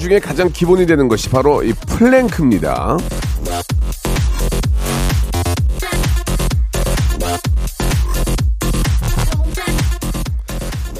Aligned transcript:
중에 0.00 0.18
가장 0.18 0.50
기본이 0.50 0.86
되는 0.86 1.06
것이 1.06 1.28
바로 1.28 1.62
이 1.62 1.72
플랭크입니다. 1.72 2.96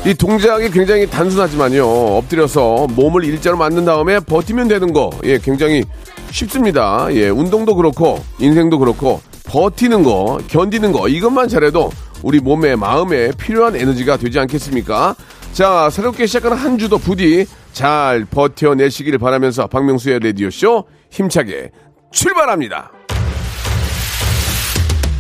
이 0.07 0.15
동작이 0.15 0.71
굉장히 0.71 1.07
단순하지만요. 1.07 1.87
엎드려서 1.87 2.87
몸을 2.91 3.25
일자로 3.25 3.57
맞는 3.57 3.85
다음에 3.85 4.19
버티면 4.21 4.69
되는 4.69 4.93
거, 4.93 5.11
예, 5.25 5.39
굉장히 5.39 5.85
쉽습니다. 6.31 7.09
예, 7.13 7.29
운동도 7.29 7.75
그렇고, 7.75 8.23
인생도 8.39 8.79
그렇고, 8.79 9.21
버티는 9.45 10.03
거, 10.03 10.39
견디는 10.49 10.93
거, 10.93 11.09
이것만 11.09 11.49
잘해도 11.49 11.91
우리 12.23 12.41
몸에, 12.41 12.77
마음에 12.77 13.31
필요한 13.33 13.77
에너지가 13.77 14.17
되지 14.17 14.39
않겠습니까? 14.39 15.17
자, 15.53 15.91
새롭게 15.91 16.27
시작하는 16.27 16.57
한 16.57 16.79
주도 16.79 16.97
부디 16.97 17.47
잘 17.73 18.25
버텨내시길 18.25 19.19
바라면서 19.19 19.67
박명수의 19.67 20.21
라디오쇼 20.21 20.85
힘차게 21.11 21.71
출발합니다. 22.13 22.93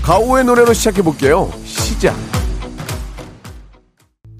가오의 0.03 0.45
노래로 0.45 0.73
시작해볼게요. 0.73 1.51
시작. 1.65 2.17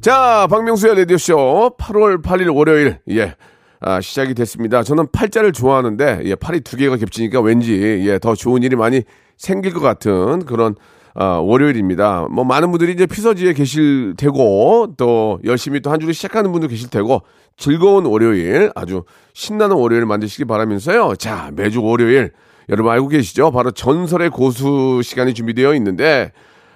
자, 0.01 0.47
박명수의 0.49 0.97
라디오쇼 1.01 1.77
8월 1.79 2.23
8일 2.23 2.55
월요일, 2.55 2.99
예, 3.11 3.35
아, 3.81 4.01
시작이 4.01 4.33
됐습니다. 4.35 4.83
저는 4.83 5.09
팔자를 5.13 5.53
좋아하는데, 5.53 6.23
예, 6.25 6.35
팔이 6.35 6.61
두 6.61 6.77
개가 6.77 6.97
겹치니까 6.97 7.41
왠지, 7.41 8.07
예, 8.07 8.19
더 8.19 8.35
좋은 8.35 8.63
일이 8.63 8.77
많이 8.77 9.03
생길 9.37 9.75
것 9.75 9.81
같은 9.81 10.47
그런, 10.47 10.75
아, 11.15 11.25
월요일입니다. 11.39 12.29
뭐, 12.31 12.45
많은 12.45 12.71
분들이 12.71 12.93
이제 12.93 13.07
피서지에 13.07 13.53
계실 13.53 14.15
테고, 14.17 14.95
또 14.97 15.41
열심히 15.45 15.81
또 15.81 15.91
한 15.91 15.99
주를 16.01 16.15
시작하는 16.15 16.53
분도 16.53 16.69
계실 16.69 16.89
테고, 16.91 17.23
즐거운 17.57 18.07
월요일, 18.07 18.71
아주 18.75 19.03
신나는 19.35 19.77
월요일 19.77 20.07
만드시기 20.07 20.45
바라면서요. 20.45 21.17
자, 21.17 21.51
매주 21.55 21.83
월요일, 21.83 22.33
여러분 22.69 22.93
알고 22.93 23.09
계시죠? 23.09 23.51
바로 23.51 23.73
전설의 23.73 24.31
고수 24.31 25.01
시간이 25.03 25.35
준비되어 25.35 25.75
있는데, 25.75 26.33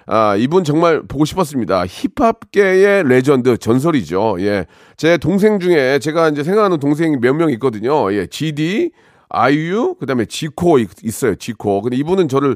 아, 0.07 0.35
이분 0.35 0.63
정말 0.63 1.01
보고 1.07 1.25
싶었습니다. 1.25 1.85
힙합계의 1.87 3.07
레전드 3.07 3.57
전설이죠. 3.57 4.35
예. 4.41 4.65
제 4.97 5.17
동생 5.17 5.59
중에 5.59 5.97
제가 5.99 6.29
이제 6.29 6.43
생각하는 6.43 6.79
동생이 6.79 7.17
몇 7.17 7.33
명 7.35 7.49
있거든요. 7.51 8.13
예. 8.13 8.27
GD, 8.27 8.91
아이유, 9.29 9.95
그 9.99 10.05
다음에 10.05 10.25
지코 10.25 10.77
있- 10.77 11.03
있어요. 11.03 11.33
지코. 11.35 11.81
근데 11.81 11.97
이분은 11.97 12.27
저를, 12.27 12.55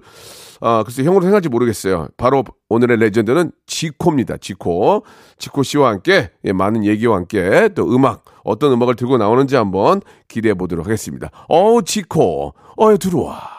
아, 0.62 0.84
글쎄 0.84 1.04
형으로 1.04 1.22
생각할지 1.22 1.50
모르겠어요. 1.50 2.08
바로 2.18 2.44
오늘의 2.70 2.98
레전드는 2.98 3.52
지코입니다. 3.66 4.38
지코. 4.38 5.06
지코 5.38 5.64
씨와 5.64 5.90
함께, 5.90 6.32
예, 6.46 6.52
많은 6.52 6.86
얘기와 6.86 7.16
함께 7.16 7.70
또 7.76 7.94
음악, 7.94 8.26
어떤 8.44 8.72
음악을 8.74 8.96
들고 8.96 9.18
나오는지 9.18 9.56
한번 9.56 10.02
기대해 10.28 10.54
보도록 10.54 10.86
하겠습니다. 10.86 11.30
어우, 11.48 11.84
지코. 11.84 12.54
어여 12.80 12.98
들어와. 12.98 13.59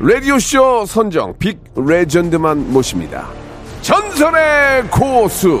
라디오쇼 0.00 0.86
선정 0.86 1.34
빅 1.38 1.58
레전드만 1.74 2.72
모십니다. 2.72 3.26
전설의 3.82 4.84
고수! 4.92 5.60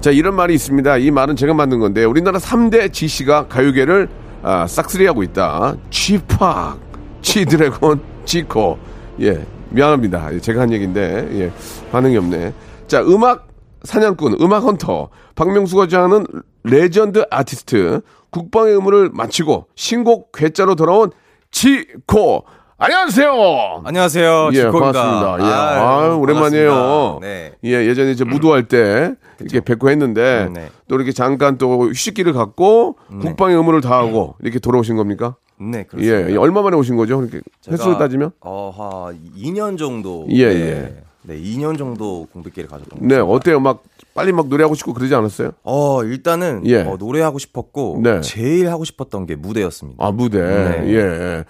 자, 0.00 0.10
이런 0.10 0.34
말이 0.34 0.54
있습니다. 0.54 0.96
이 0.96 1.12
말은 1.12 1.36
제가 1.36 1.54
만든 1.54 1.78
건데, 1.78 2.04
우리나라 2.04 2.40
3대 2.40 2.92
지씨가 2.92 3.46
가요계를 3.46 4.08
아, 4.42 4.66
싹쓸이하고 4.66 5.22
있다. 5.22 5.76
쥐팍, 5.90 6.78
치드래곤, 7.22 8.00
지코. 8.24 8.76
예, 9.20 9.46
미안합니다. 9.70 10.34
예, 10.34 10.40
제가 10.40 10.62
한 10.62 10.72
얘기인데, 10.72 11.28
예, 11.34 11.52
반응이 11.92 12.16
없네. 12.16 12.52
자, 12.88 13.00
음악 13.00 13.46
사냥꾼, 13.84 14.38
음악 14.40 14.64
헌터, 14.64 15.08
박명수가 15.36 15.86
좋아하는 15.86 16.26
레전드 16.64 17.24
아티스트, 17.30 18.00
국방의 18.30 18.72
의무를 18.74 19.10
마치고 19.12 19.66
신곡 19.74 20.32
괴짜로 20.32 20.74
돌아온 20.74 21.10
지코. 21.50 22.44
안녕하세요. 22.78 23.82
안녕하세요. 23.84 24.48
예, 24.52 24.56
지코입니다. 24.56 24.92
반갑습니다. 25.02 25.38
예, 25.48 25.52
아유, 25.54 25.84
아유, 26.10 26.16
오랜만이에요. 26.16 27.18
네. 27.20 27.52
예, 27.64 27.86
예전에 27.86 28.10
이제 28.10 28.24
무도할 28.24 28.66
때 28.66 29.14
이렇게 29.40 29.60
뵙고 29.60 29.90
했는데 29.90 30.46
음, 30.48 30.54
네. 30.54 30.68
또 30.88 30.96
이렇게 30.96 31.12
잠깐 31.12 31.56
또 31.58 31.88
휴식기를 31.90 32.32
갖고 32.32 32.96
국방의 33.20 33.56
의무를 33.56 33.80
다하고 33.80 34.34
이렇게 34.40 34.58
돌아오신 34.58 34.96
겁니까? 34.96 35.36
네, 35.60 35.84
그렇습니다. 35.84 36.28
예, 36.28 36.32
예, 36.32 36.36
얼마 36.36 36.62
만에 36.62 36.76
오신 36.76 36.96
거죠? 36.96 37.22
이렇게 37.22 37.40
횟수로 37.68 37.98
따지면? 37.98 38.32
어, 38.40 38.72
한 38.74 39.18
2년 39.36 39.78
정도. 39.78 40.26
예, 40.30 40.48
네, 40.52 40.60
예. 40.60 41.04
네, 41.26 41.40
2년 41.40 41.78
정도 41.78 42.26
공백기를 42.32 42.68
가졌던 42.68 42.98
것 42.98 43.06
네, 43.06 43.14
같습니다. 43.16 43.32
어때요? 43.32 43.60
막 43.60 43.82
빨리 44.14 44.32
막 44.32 44.48
노래하고 44.48 44.74
싶고 44.74 44.94
그러지 44.94 45.14
않았어요? 45.14 45.52
어, 45.64 46.04
일단은 46.04 46.62
예. 46.66 46.82
어, 46.82 46.96
노래하고 46.96 47.38
싶었고 47.38 48.00
네. 48.02 48.20
제일 48.20 48.70
하고 48.70 48.84
싶었던 48.84 49.26
게 49.26 49.34
무대였습니다. 49.34 50.04
아, 50.04 50.12
무대. 50.12 50.40
네. 50.40 50.94
예. 50.94 51.44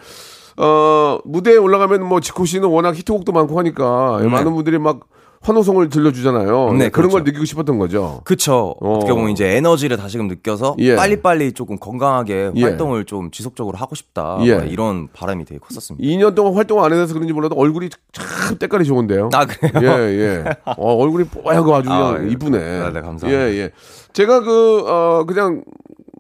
어, 0.57 1.19
무대에 1.25 1.57
올라가면 1.57 2.05
뭐 2.05 2.21
지코 2.21 2.45
씨는 2.45 2.69
워낙 2.69 2.97
히트곡도 2.97 3.33
많고 3.33 3.59
하니까 3.59 4.21
네. 4.23 4.29
많은 4.29 4.55
분들이 4.55 4.79
막 4.79 5.01
환호성을 5.45 5.89
들려주잖아요. 5.91 6.73
네, 6.73 6.89
그런 6.89 7.11
걸 7.11 7.23
그렇죠. 7.23 7.31
느끼고 7.31 7.45
싶었던 7.45 7.79
거죠. 7.79 8.23
그쵸. 8.25 8.75
어. 8.81 8.95
어. 8.95 8.99
떻게 9.01 9.13
보면 9.13 9.31
이제 9.31 9.57
에너지를 9.57 9.97
다시금 9.97 10.27
느껴서 10.29 10.75
예. 10.79 10.97
빨리빨리 10.97 11.53
조금 11.53 11.79
건강하게 11.79 12.53
예. 12.55 12.63
활동을 12.63 13.05
좀 13.05 13.31
지속적으로 13.31 13.77
하고 13.77 13.95
싶다. 13.95 14.39
예. 14.43 14.55
뭐 14.55 14.65
이런 14.65 15.09
바람이 15.13 15.45
되게 15.45 15.59
컸었습니다. 15.59 16.07
2년 16.07 16.35
동안 16.35 16.55
활동을 16.55 16.85
안 16.85 16.93
해서 16.99 17.13
그런지 17.13 17.33
몰라도 17.33 17.57
얼굴이 17.57 17.91
참 18.13 18.59
때깔이 18.59 18.85
좋은데요. 18.85 19.31
아, 19.35 19.45
그래요? 19.45 19.91
예, 19.93 20.19
예. 20.19 20.45
어, 20.65 20.95
얼굴이 20.95 21.25
뽀얗고 21.25 21.75
아주 21.75 21.89
그냥 21.89 22.15
아, 22.15 22.25
예. 22.25 22.31
이쁘네. 22.31 22.59
네, 22.59 22.79
네, 22.93 23.01
감사합니다. 23.01 23.29
예, 23.29 23.35
예. 23.59 23.71
제가 24.13 24.41
그, 24.41 24.85
어, 24.87 25.25
그냥, 25.27 25.63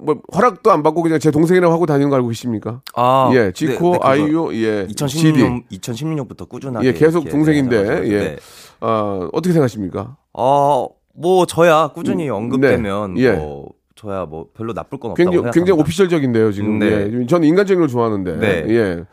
뭐, 0.00 0.20
허락도 0.34 0.70
안 0.70 0.82
받고 0.82 1.02
그냥 1.02 1.18
제 1.18 1.30
동생이라고 1.30 1.72
하고 1.72 1.86
다니는 1.86 2.10
거 2.10 2.16
알고 2.16 2.28
계십니까? 2.28 2.82
아, 2.94 3.30
예, 3.32 3.52
지코, 3.54 3.92
그거 3.92 3.98
아이유, 4.02 4.50
예. 4.52 4.86
GD. 4.88 5.04
2016년, 5.04 5.62
2016년부터 5.72 6.48
꾸준하게. 6.48 6.86
예, 6.88 6.92
계속 6.92 7.28
동생인데, 7.28 7.78
해가지고, 7.78 8.14
예. 8.14 8.36
네. 8.80 8.86
어, 8.86 9.28
어떻게 9.32 9.52
생각하십니까? 9.52 10.16
어, 10.32 10.88
뭐 11.14 11.46
저야 11.46 11.88
꾸준히 11.88 12.28
언급되면 12.28 13.14
네. 13.14 13.22
예. 13.22 13.32
뭐 13.32 13.70
저야 13.94 14.26
뭐 14.26 14.46
별로 14.54 14.72
나쁠 14.72 14.98
건 14.98 15.12
없다고 15.12 15.14
굉장히, 15.14 15.36
생각합니다. 15.36 15.52
굉장히 15.52 15.80
오피셜적인데요, 15.80 16.52
지금. 16.52 16.78
네. 16.78 16.86
예. 16.86 17.26
저는 17.26 17.46
인간적인 17.48 17.80
걸 17.80 17.88
좋아하는데. 17.88 18.36
네. 18.38 18.64
예. 18.68 19.04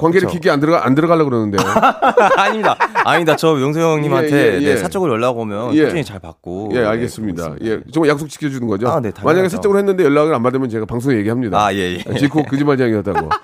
관계를 0.00 0.26
그쵸. 0.26 0.32
깊게 0.32 0.50
안 0.50 0.60
들어가, 0.60 0.86
안 0.86 0.94
들어가려고 0.94 1.28
그러는데요. 1.30 1.60
아닙니다. 2.36 2.76
아닙니다. 3.04 3.36
저 3.36 3.54
명수 3.54 3.80
형님한테 3.80 4.32
예, 4.32 4.58
예, 4.58 4.62
예. 4.62 4.74
네, 4.74 4.76
사적으로 4.78 5.12
연락 5.12 5.36
오면 5.36 5.74
예. 5.74 5.84
꾸준히 5.84 6.04
잘 6.04 6.18
받고. 6.18 6.70
예, 6.72 6.80
네, 6.80 6.86
알겠습니다. 6.86 7.42
있습니다. 7.42 7.66
예. 7.66 7.82
좀 7.92 8.08
약속 8.08 8.28
지켜주는 8.28 8.66
거죠? 8.66 8.88
아, 8.88 9.00
네. 9.00 9.12
만약에 9.22 9.50
사적으로 9.50 9.78
했는데 9.78 10.04
연락을 10.04 10.34
안 10.34 10.42
받으면 10.42 10.70
제가 10.70 10.86
방송에 10.86 11.16
얘기합니다. 11.16 11.62
아, 11.62 11.74
예, 11.74 11.98
예. 11.98 12.14
지코 12.18 12.42
거짓말쟁이였다고. 12.48 13.28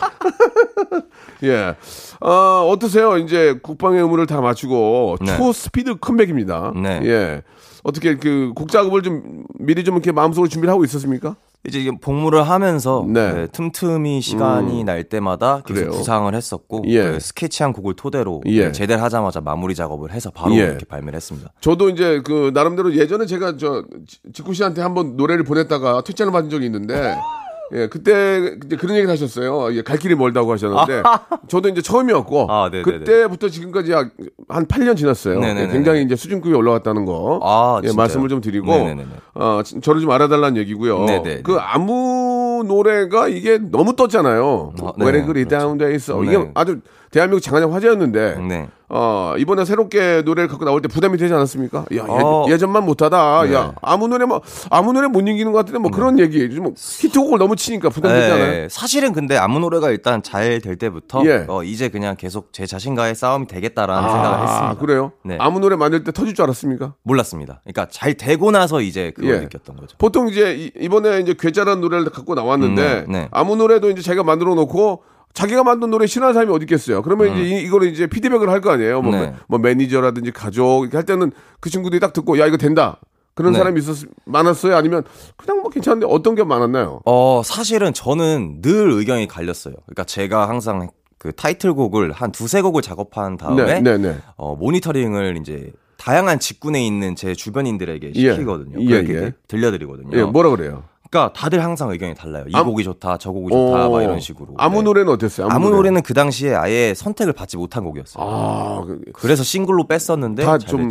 예. 1.42 1.74
어, 2.20 2.68
어떠세요? 2.70 3.18
이제 3.18 3.58
국방의 3.62 4.00
의무를 4.00 4.26
다 4.26 4.40
마치고 4.40 5.16
네. 5.20 5.36
초스피드 5.36 5.96
컴백입니다. 5.96 6.72
네. 6.76 7.00
예. 7.04 7.42
어떻게 7.84 8.16
그 8.16 8.52
곡 8.54 8.70
작업을 8.70 9.02
좀 9.02 9.44
미리 9.60 9.84
좀 9.84 9.94
이렇게 9.94 10.10
마음속으로 10.12 10.48
준비를 10.48 10.72
하고 10.72 10.84
있었습니까? 10.84 11.36
이제 11.68 11.90
복무를 12.00 12.48
하면서 12.48 13.04
네. 13.08 13.32
네, 13.32 13.46
틈틈이 13.48 14.20
시간이 14.20 14.84
날 14.84 15.02
때마다 15.04 15.62
계속 15.66 15.74
그래요. 15.80 15.90
구상을 15.90 16.32
했었고 16.32 16.82
예. 16.86 17.02
그 17.12 17.20
스케치한 17.20 17.72
곡을 17.72 17.94
토대로 17.94 18.40
예. 18.46 18.66
네, 18.66 18.72
제대를 18.72 19.02
하자마자 19.02 19.40
마무리 19.40 19.74
작업을 19.74 20.12
해서 20.12 20.30
바로 20.30 20.54
예. 20.54 20.58
이렇게 20.60 20.84
발매를 20.84 21.16
했습니다. 21.16 21.50
저도 21.60 21.88
이제 21.90 22.20
그 22.24 22.50
나름대로 22.54 22.94
예전에 22.94 23.26
제가 23.26 23.56
저 23.56 23.84
지- 24.06 24.18
지쿠 24.32 24.54
씨한테 24.54 24.80
한번 24.82 25.16
노래를 25.16 25.42
보냈다가 25.44 26.02
퇴짜를 26.02 26.30
받은 26.32 26.50
적이 26.50 26.66
있는데 26.66 27.16
예 27.72 27.88
그때 27.88 28.56
이제 28.64 28.76
그런 28.76 28.94
얘기를 28.96 29.10
하셨어요. 29.12 29.74
예, 29.74 29.82
갈 29.82 29.98
길이 29.98 30.14
멀다고 30.14 30.52
하셨는데 30.52 31.02
저도 31.48 31.68
이제 31.68 31.82
처음이었고 31.82 32.46
아, 32.50 32.68
네네네. 32.70 32.82
그때부터 32.98 33.48
지금까지 33.48 33.92
약 33.92 34.10
한 34.48 34.66
8년 34.66 34.96
지났어요. 34.96 35.42
예, 35.42 35.68
굉장히 35.72 36.02
이제 36.02 36.14
수준급이 36.14 36.54
올라갔다는 36.54 37.04
거 37.04 37.40
아, 37.42 37.80
예? 37.84 37.92
말씀을 37.92 38.28
좀 38.28 38.40
드리고 38.40 38.66
네네네네. 38.66 39.08
어 39.34 39.60
지- 39.64 39.80
저를 39.80 40.00
좀 40.00 40.10
알아달라는 40.10 40.56
얘기고요. 40.58 41.04
네네네. 41.04 41.42
그 41.42 41.56
아무 41.58 42.62
노래가 42.66 43.26
이게 43.28 43.58
너무 43.58 43.96
떴잖아요. 43.96 44.72
어, 44.80 44.92
왜 44.98 45.12
네, 45.12 45.22
그리 45.24 45.44
그렇죠. 45.44 45.58
다운돼 45.64 45.94
있어. 45.96 46.22
이게 46.22 46.38
네. 46.38 46.50
아주 46.54 46.78
대한민국 47.10 47.40
장안의 47.42 47.70
화제였는데 47.70 48.36
네. 48.48 48.68
어, 48.88 49.34
이번에 49.38 49.64
새롭게 49.64 50.22
노래를 50.24 50.48
갖고 50.48 50.64
나올 50.64 50.80
때 50.80 50.86
부담이 50.86 51.18
되지 51.18 51.34
않았습니까? 51.34 51.86
야, 51.96 52.04
어. 52.08 52.46
예, 52.48 52.56
전만 52.56 52.84
못하다. 52.84 53.42
네. 53.46 53.54
야, 53.54 53.74
아무 53.82 54.06
노래 54.06 54.24
뭐, 54.26 54.40
아무 54.70 54.92
노래 54.92 55.08
못 55.08 55.20
이기는 55.26 55.50
것 55.50 55.58
같은데 55.58 55.80
뭐 55.80 55.90
그런 55.90 56.18
얘기. 56.20 56.48
좀 56.54 56.72
히트곡을 56.76 57.38
너무 57.38 57.56
치니까 57.56 57.88
부담되지 57.88 58.32
않아요? 58.32 58.46
네, 58.52 58.68
사실은 58.70 59.12
근데 59.12 59.36
아무 59.36 59.58
노래가 59.58 59.90
일단 59.90 60.22
잘 60.22 60.60
될 60.60 60.76
때부터 60.76 61.24
예. 61.26 61.44
어, 61.48 61.64
이제 61.64 61.88
그냥 61.88 62.14
계속 62.16 62.52
제 62.52 62.64
자신과의 62.66 63.14
싸움이 63.16 63.46
되겠다라는 63.48 64.08
생각을 64.08 64.42
했습니다. 64.46 64.74
그래요? 64.78 65.12
네. 65.24 65.36
아무 65.40 65.58
노래 65.58 65.74
만들 65.76 66.04
때 66.04 66.12
터질 66.12 66.34
줄 66.34 66.44
알았습니까? 66.44 66.94
몰랐습니다. 67.02 67.60
그러니까 67.64 67.88
잘 67.90 68.14
되고 68.14 68.50
나서 68.52 68.80
이제 68.80 69.10
그걸 69.16 69.34
예. 69.34 69.40
느꼈던 69.40 69.76
거죠. 69.76 69.96
보통 69.98 70.28
이제 70.28 70.54
이- 70.54 70.70
이번에 70.78 71.20
이제 71.20 71.34
괴짜라는 71.38 71.80
노래를 71.80 72.10
갖고 72.10 72.34
나왔는데 72.34 73.04
음, 73.06 73.12
네, 73.12 73.18
네. 73.20 73.28
아무 73.32 73.56
노래도 73.56 73.90
이제 73.90 74.00
자기가 74.02 74.22
만들어 74.22 74.54
놓고 74.54 75.02
자기가 75.36 75.62
만든 75.64 75.90
노래 75.90 76.06
싫어하는 76.06 76.32
사람이 76.32 76.50
어디 76.52 76.64
있겠어요? 76.64 77.02
그러면 77.02 77.36
이제 77.36 77.42
이, 77.44 77.62
이거를 77.64 77.88
이제 77.92 78.06
피드백을 78.06 78.48
할 78.48 78.60
거 78.62 78.70
아니에요? 78.70 79.02
뭐, 79.02 79.12
음. 79.14 79.20
네. 79.20 79.34
뭐 79.48 79.58
매니저라든지 79.58 80.32
가족 80.32 80.82
이렇게 80.84 80.96
할 80.96 81.04
때는 81.04 81.30
그 81.60 81.68
친구들이 81.68 82.00
딱 82.00 82.12
듣고 82.14 82.38
야 82.38 82.46
이거 82.46 82.56
된다. 82.56 82.98
그런 83.34 83.52
네. 83.52 83.58
사람이 83.58 83.78
있었 83.78 83.98
많았어요? 84.24 84.74
아니면 84.74 85.04
그냥 85.36 85.60
뭐 85.60 85.70
괜찮은데 85.70 86.06
어떤 86.08 86.34
게 86.34 86.42
많았나요? 86.42 87.00
어, 87.04 87.42
사실은 87.44 87.92
저는 87.92 88.62
늘 88.62 88.90
의견이 88.90 89.28
갈렸어요. 89.28 89.74
그러니까 89.84 90.04
제가 90.04 90.48
항상 90.48 90.88
그 91.18 91.32
타이틀곡을 91.32 92.12
한 92.12 92.32
두세 92.32 92.62
곡을 92.62 92.80
작업한 92.80 93.36
다음에 93.36 93.64
네, 93.64 93.80
네, 93.82 93.98
네. 93.98 94.16
어, 94.36 94.56
모니터링을 94.56 95.36
이제 95.42 95.70
다양한 95.98 96.38
직군에 96.38 96.84
있는 96.86 97.14
제 97.14 97.34
주변인들에게 97.34 98.12
예. 98.14 98.32
시키거든요. 98.32 98.80
예, 98.80 99.02
그렇게 99.02 99.14
예. 99.26 99.32
들려드리거든요. 99.48 100.16
예, 100.18 100.22
뭐라 100.24 100.48
그래요? 100.50 100.84
그러니까 101.16 101.32
다들 101.32 101.64
항상 101.64 101.90
의견이 101.90 102.14
달라요. 102.14 102.44
이 102.48 102.52
암- 102.54 102.66
곡이 102.66 102.84
좋다, 102.84 103.16
저 103.16 103.30
곡이 103.32 103.50
좋다, 103.52 103.86
어, 103.86 103.90
막 103.90 104.02
이런 104.02 104.20
식으로. 104.20 104.48
아무 104.58 104.78
네. 104.78 104.82
노래는 104.84 105.12
어땠어요? 105.12 105.48
아무 105.50 105.66
노래? 105.66 105.76
노래 105.76 105.90
는 105.90 106.02
그 106.02 106.12
당시에 106.14 106.54
아예 106.54 106.92
선택을 106.94 107.32
받지 107.32 107.56
못한 107.56 107.84
곡이었어요. 107.84 108.22
아, 108.24 108.82
그- 108.86 109.00
그래서 109.14 109.42
싱글로 109.42 109.86
뺐었는데 109.86 110.44
다잘 110.44 110.88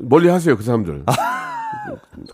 멀리 0.00 0.28
하세요, 0.28 0.56
그 0.56 0.62
사람들. 0.62 1.04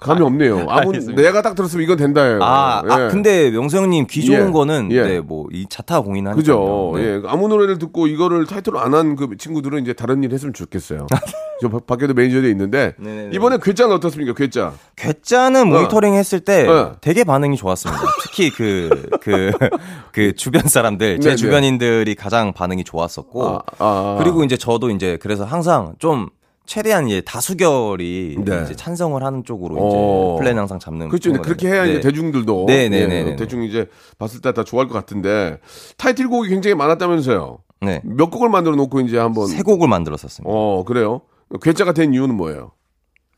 감이 0.01 0.23
없네요. 0.23 0.67
아무 0.69 0.89
알겠습니다. 0.91 1.23
내가 1.23 1.43
딱 1.43 1.55
들었으면 1.55 1.85
이건 1.85 1.97
된다예요. 1.97 2.43
아, 2.43 2.83
아, 2.89 3.05
예. 3.07 3.09
근데 3.11 3.51
명수 3.51 3.77
형님 3.79 4.07
귀 4.11 4.25
좋은 4.25 4.49
예. 4.49 4.51
거는 4.53 4.89
예. 4.93 5.03
네, 5.03 5.21
뭐이 5.21 5.67
자타 5.69 6.01
공인하니까 6.03 6.37
그죠. 6.37 6.93
예. 6.99 7.23
아무 7.27 7.49
노래를 7.49 7.79
듣고 7.79 8.07
이거를 8.07 8.47
타이틀로 8.47 8.81
안 8.81 8.95
한 8.95 9.17
그 9.17 9.37
친구들은 9.39 9.83
이제 9.83 9.93
다른 9.93 10.23
일 10.23 10.33
했으면 10.33 10.53
좋겠어요. 10.55 11.07
저 11.61 11.69
바- 11.69 11.81
밖에도 11.81 12.15
매니저들이 12.15 12.51
있는데 12.53 12.95
네네네. 12.99 13.31
이번에 13.35 13.59
괴짜는 13.61 13.95
어떻습니까? 13.97 14.33
괴짜. 14.35 14.73
괴짜는 14.97 15.69
모니터링 15.69 16.15
했을 16.15 16.39
때 16.41 16.69
어. 16.69 16.97
되게 17.01 17.25
반응이 17.25 17.57
좋았습니다. 17.57 18.01
특히 18.23 18.51
그, 18.51 19.09
그, 19.21 19.51
그 20.13 20.35
주변 20.37 20.63
사람들, 20.69 21.19
제 21.21 21.31
네네. 21.31 21.37
주변인들이 21.37 22.15
가장 22.15 22.53
반응이 22.53 22.85
좋았었고, 22.85 23.49
아, 23.49 23.61
아. 23.79 24.17
그리고 24.21 24.45
이제 24.45 24.57
저도 24.57 24.91
이제 24.91 25.19
그래서 25.21 25.45
항상 25.45 25.95
좀 25.99 26.29
최대한 26.69 27.09
이제 27.09 27.23
다수결이 27.23 28.37
네. 28.45 28.63
이제 28.65 28.77
찬성을 28.77 29.21
하는 29.25 29.43
쪽으로 29.43 29.77
어. 29.79 30.35
이제 30.37 30.45
플랜 30.45 30.59
항상 30.59 30.79
잡는. 30.79 31.09
그렇죠. 31.09 31.31
이제. 31.31 31.39
그렇게 31.39 31.67
해야 31.67 31.85
이제 31.87 31.95
네. 31.95 32.01
대중들도 32.01 32.67
네, 32.67 32.91
네, 32.91 33.01
예, 33.01 33.07
네, 33.07 33.23
네, 33.23 33.31
네. 33.31 33.37
대충 33.37 33.65
이제 33.65 33.87
봤을 34.19 34.43
때 34.43 34.53
다 34.53 34.65
좋아할 34.65 34.87
것 34.89 34.95
같은데 34.95 35.61
타이틀곡이 35.97 36.49
굉장히 36.51 36.75
많았다면서요. 36.75 37.59
네. 37.81 38.03
몇 38.05 38.31
곡을 38.31 38.51
만들어 38.51 38.77
놓고 38.77 39.01
이제 39.01 39.17
한번 39.19 39.47
세 39.47 39.63
곡을 39.63 39.89
만들었었습니다. 39.89 40.51
어, 40.53 40.85
그래요. 40.85 41.23
괴짜가 41.63 41.93
된 41.93 42.13
이유는 42.13 42.35
뭐예요? 42.37 42.73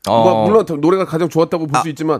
어, 0.09 0.23
뭐, 0.23 0.45
물론 0.47 0.65
노래가 0.81 1.05
가장 1.05 1.29
좋았다고 1.29 1.67
볼수 1.67 1.87
아. 1.87 1.89
있지만 1.89 2.19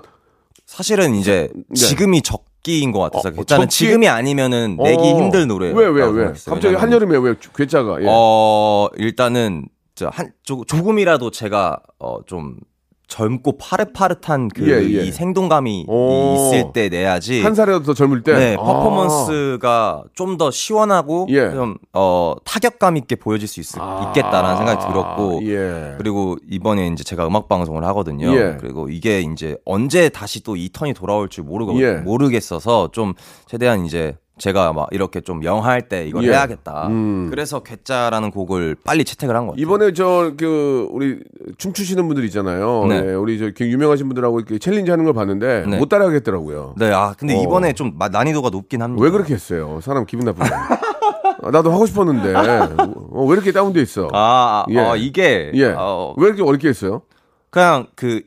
사실은 0.65 1.15
이제 1.15 1.49
네. 1.53 1.75
지금이 1.75 2.21
적기인 2.21 2.93
것 2.93 2.99
같아서 2.99 3.29
어, 3.29 3.31
괴짜는 3.31 3.63
적기? 3.67 3.75
지금이 3.75 4.07
아니면은 4.07 4.77
내기 4.77 4.97
어. 5.01 5.17
힘들 5.17 5.47
노래. 5.47 5.71
왜, 5.73 5.87
왜, 5.87 6.05
왜? 6.05 6.33
갑자기 6.45 6.75
한여름에 6.75 7.17
왜 7.17 7.35
괴짜가? 7.55 8.01
예. 8.01 8.05
어 8.09 8.87
일단은 8.95 9.65
저 9.65 9.80
한 10.11 10.31
조금이라도 10.45 11.31
제가 11.31 11.79
어좀 11.99 12.57
젊고 13.07 13.57
파릇파릇한 13.57 14.47
그 14.55 14.71
예, 14.71 14.81
이 14.85 14.95
예. 15.07 15.11
생동감이 15.11 15.83
오. 15.89 16.33
있을 16.35 16.71
때 16.71 16.87
내야지. 16.87 17.41
한 17.43 17.53
살이라도 17.53 17.83
더 17.83 17.93
젊을 17.93 18.23
때? 18.23 18.33
네, 18.33 18.55
아. 18.57 18.63
퍼포먼스가 18.63 20.03
좀 20.13 20.37
더 20.37 20.49
시원하고 20.49 21.27
예. 21.29 21.51
좀 21.51 21.75
어, 21.91 22.35
타격감 22.45 22.95
있게 22.97 23.15
보여질 23.17 23.49
수 23.49 23.59
있, 23.59 23.65
아. 23.77 24.13
겠다라는 24.13 24.57
생각이 24.57 24.79
들었고 24.87 25.41
예. 25.43 25.95
그리고 25.97 26.37
이번에 26.49 26.87
이제 26.87 27.03
제가 27.03 27.27
음악 27.27 27.49
방송을 27.49 27.83
하거든요. 27.83 28.33
예. 28.33 28.57
그리고 28.61 28.87
이게 28.87 29.19
이제 29.19 29.57
언제 29.65 30.07
다시 30.07 30.41
또 30.41 30.55
이 30.55 30.69
턴이 30.71 30.93
돌아올 30.93 31.27
줄 31.27 31.43
모르고 31.43 31.81
예. 31.81 31.95
모르겠어서 31.95 32.91
좀 32.93 33.13
최대한 33.45 33.85
이제 33.85 34.15
제가 34.41 34.73
막 34.73 34.87
이렇게 34.91 35.21
좀 35.21 35.43
영할 35.43 35.87
때 35.87 36.07
이걸 36.07 36.23
예. 36.25 36.29
해야겠다. 36.31 36.87
음. 36.87 37.27
그래서 37.29 37.59
괴짜라는 37.61 38.31
곡을 38.31 38.75
빨리 38.83 39.05
채택을 39.05 39.35
한것 39.35 39.51
같아요. 39.55 39.61
이번에 39.63 39.93
저 39.93 40.33
그 40.37 40.87
우리 40.91 41.19
춤추시는 41.57 42.07
분들 42.07 42.23
있잖아요. 42.25 42.85
네. 42.87 42.95
예, 42.95 43.13
우리 43.13 43.37
저 43.37 43.51
유명하신 43.63 44.07
분들하고 44.07 44.39
이렇게 44.39 44.57
챌린지 44.57 44.89
하는 44.89 45.05
걸 45.05 45.13
봤는데 45.13 45.65
네. 45.67 45.77
못 45.77 45.87
따라하겠더라고요. 45.89 46.73
네, 46.77 46.91
아 46.91 47.13
근데 47.17 47.37
어. 47.37 47.41
이번에 47.41 47.73
좀 47.73 47.93
마- 47.99 48.09
난이도가 48.09 48.49
높긴 48.49 48.81
합니다. 48.81 49.03
왜 49.03 49.11
그렇게 49.11 49.33
했어요? 49.35 49.79
사람 49.83 50.05
기분 50.05 50.25
나쁘게. 50.25 50.49
아, 51.43 51.51
나도 51.51 51.71
하고 51.71 51.85
싶었는데 51.85 52.33
어, 52.35 53.23
왜 53.25 53.33
이렇게 53.33 53.51
다운돼 53.51 53.81
있어? 53.81 54.07
아, 54.13 54.63
아, 54.67 54.71
예. 54.71 54.77
어, 54.79 54.95
이게 54.95 55.51
예. 55.53 55.73
어, 55.77 56.13
왜 56.17 56.27
이렇게 56.27 56.41
어렵게 56.43 56.67
했어요? 56.69 57.01
그냥 57.49 57.87
그 57.95 58.21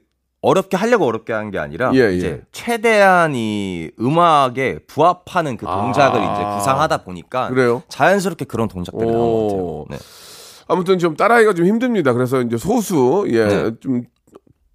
어렵게 0.45 0.77
하려고 0.77 1.07
어렵게 1.07 1.33
한 1.33 1.51
게 1.51 1.59
아니라 1.59 1.91
예, 1.95 2.01
예. 2.01 2.15
이제 2.15 2.43
최대한 2.53 3.35
이 3.35 3.91
음악에 4.01 4.79
부합하는 4.87 5.57
그 5.57 5.67
동작을 5.67 6.21
아. 6.21 6.33
이제 6.35 6.57
구상하다 6.59 6.99
보니까 7.05 7.49
그래요? 7.49 7.83
자연스럽게 7.89 8.45
그런 8.47 8.69
동작들이 8.69 9.11
나온 9.11 9.19
것 9.21 9.29
오. 9.29 9.85
같아요. 9.85 9.85
네. 9.91 9.97
아무튼 10.67 10.99
좀 10.99 11.15
따라하기가 11.17 11.53
좀 11.55 11.67
힘듭니다. 11.67 12.13
그래서 12.15 12.41
이제 12.41 12.57
소수 12.57 13.27
예 13.29 13.47
네. 13.47 13.71
좀 13.81 14.05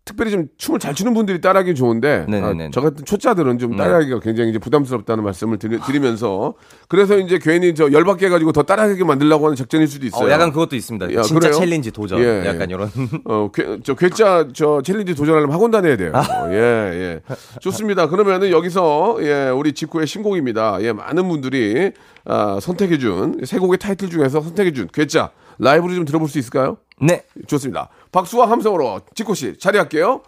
특별히 0.09 0.31
좀 0.31 0.47
춤을 0.57 0.79
잘 0.79 0.95
추는 0.95 1.13
분들이 1.13 1.39
따라하기 1.39 1.75
좋은데. 1.75 2.25
아, 2.27 2.69
저 2.71 2.81
같은 2.81 3.05
초짜들은 3.05 3.59
좀 3.59 3.71
네. 3.71 3.77
따라하기가 3.77 4.21
굉장히 4.21 4.49
이제 4.49 4.57
부담스럽다는 4.57 5.23
말씀을 5.23 5.59
드리, 5.59 5.79
드리 5.79 5.99
면서 5.99 6.55
그래서 6.87 7.19
이제 7.19 7.37
괜히 7.37 7.75
저 7.75 7.91
열받게 7.91 8.25
해가지고 8.25 8.51
더 8.51 8.63
따라하게 8.63 9.03
만들려고 9.03 9.45
하는 9.45 9.55
작전일 9.55 9.87
수도 9.87 10.07
있어요. 10.07 10.27
어, 10.27 10.31
약간 10.31 10.51
그것도 10.51 10.75
있습니다. 10.75 11.13
야, 11.13 11.21
진짜 11.21 11.49
그래요? 11.49 11.59
챌린지 11.59 11.91
도전. 11.91 12.19
예, 12.21 12.43
약간 12.47 12.71
예. 12.71 12.73
이런. 12.73 12.89
어, 13.25 13.51
괴, 13.53 13.77
저 13.83 13.93
괴짜 13.93 14.47
저 14.51 14.81
챌린지 14.81 15.13
도전하려면 15.13 15.53
학원 15.53 15.69
다녀야 15.69 15.95
돼요. 15.95 16.11
아. 16.15 16.21
어, 16.21 16.49
예, 16.51 16.55
예. 16.57 17.21
좋습니다. 17.59 18.09
그러면은 18.09 18.49
여기서 18.49 19.17
예, 19.21 19.49
우리 19.49 19.73
지코의 19.73 20.07
신곡입니다. 20.07 20.79
예, 20.81 20.91
많은 20.91 21.27
분들이 21.27 21.91
아, 22.25 22.57
선택해준 22.59 23.41
세 23.45 23.59
곡의 23.59 23.77
타이틀 23.77 24.09
중에서 24.09 24.41
선택해준 24.41 24.89
괴짜 24.91 25.29
라이브로 25.59 25.93
좀 25.93 26.05
들어볼 26.05 26.27
수 26.29 26.39
있을까요? 26.39 26.77
네. 27.01 27.23
좋습니다. 27.47 27.89
박수와 28.11 28.49
함성으로 28.49 29.01
직구 29.15 29.35
씨 29.35 29.57
자리할게요. 29.57 30.21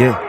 예. 0.00 0.25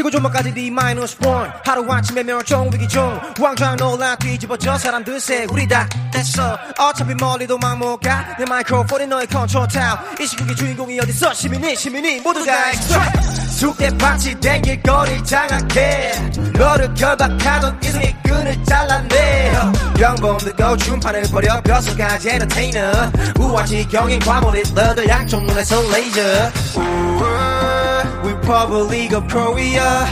지구 0.00 0.10
조목까지 0.10 0.54
D 0.54 0.70
마이너스 0.70 1.14
원 1.26 1.52
하루아침에 1.62 2.22
멸종 2.22 2.70
위기 2.72 2.88
중. 2.88 3.20
왕좌 3.38 3.76
놀라 3.76 4.16
뒤집어져 4.16 4.78
사람들 4.78 5.20
새 5.20 5.44
우리 5.50 5.68
다 5.68 5.86
됐어. 6.10 6.58
어차피 6.78 7.14
멀리도 7.14 7.58
막못가 7.58 8.34
내 8.38 8.46
마이크로폰이 8.46 9.06
너의 9.06 9.26
컨트롤 9.26 9.68
타워 9.68 9.98
이 10.18 10.26
시국의 10.26 10.56
주인공이 10.56 10.98
어딨어 11.00 11.34
시민이 11.34 11.76
시민이 11.76 12.20
모두 12.22 12.46
다 12.46 12.70
엑스트라 12.70 13.12
숙대밭이 13.50 14.40
댕길 14.40 14.82
거리 14.82 15.22
장악해. 15.22 16.12
너를 16.54 16.94
결박하던 16.94 17.78
이성의 17.84 18.16
끈을 18.22 18.64
잘랐네. 18.64 19.52
영범들고 20.00 20.76
춤판을 20.78 21.24
벌여 21.30 21.60
뼛속까지 21.60 22.30
엔터테이너 22.30 23.12
우아지 23.38 23.86
경인 23.86 24.18
과몰입 24.20 24.72
너들 24.72 25.06
양쪽 25.06 25.44
눈에서 25.44 25.78
레이저 25.92 26.22
Republic 28.50 29.14
of 29.14 29.28
Korea 29.28 30.04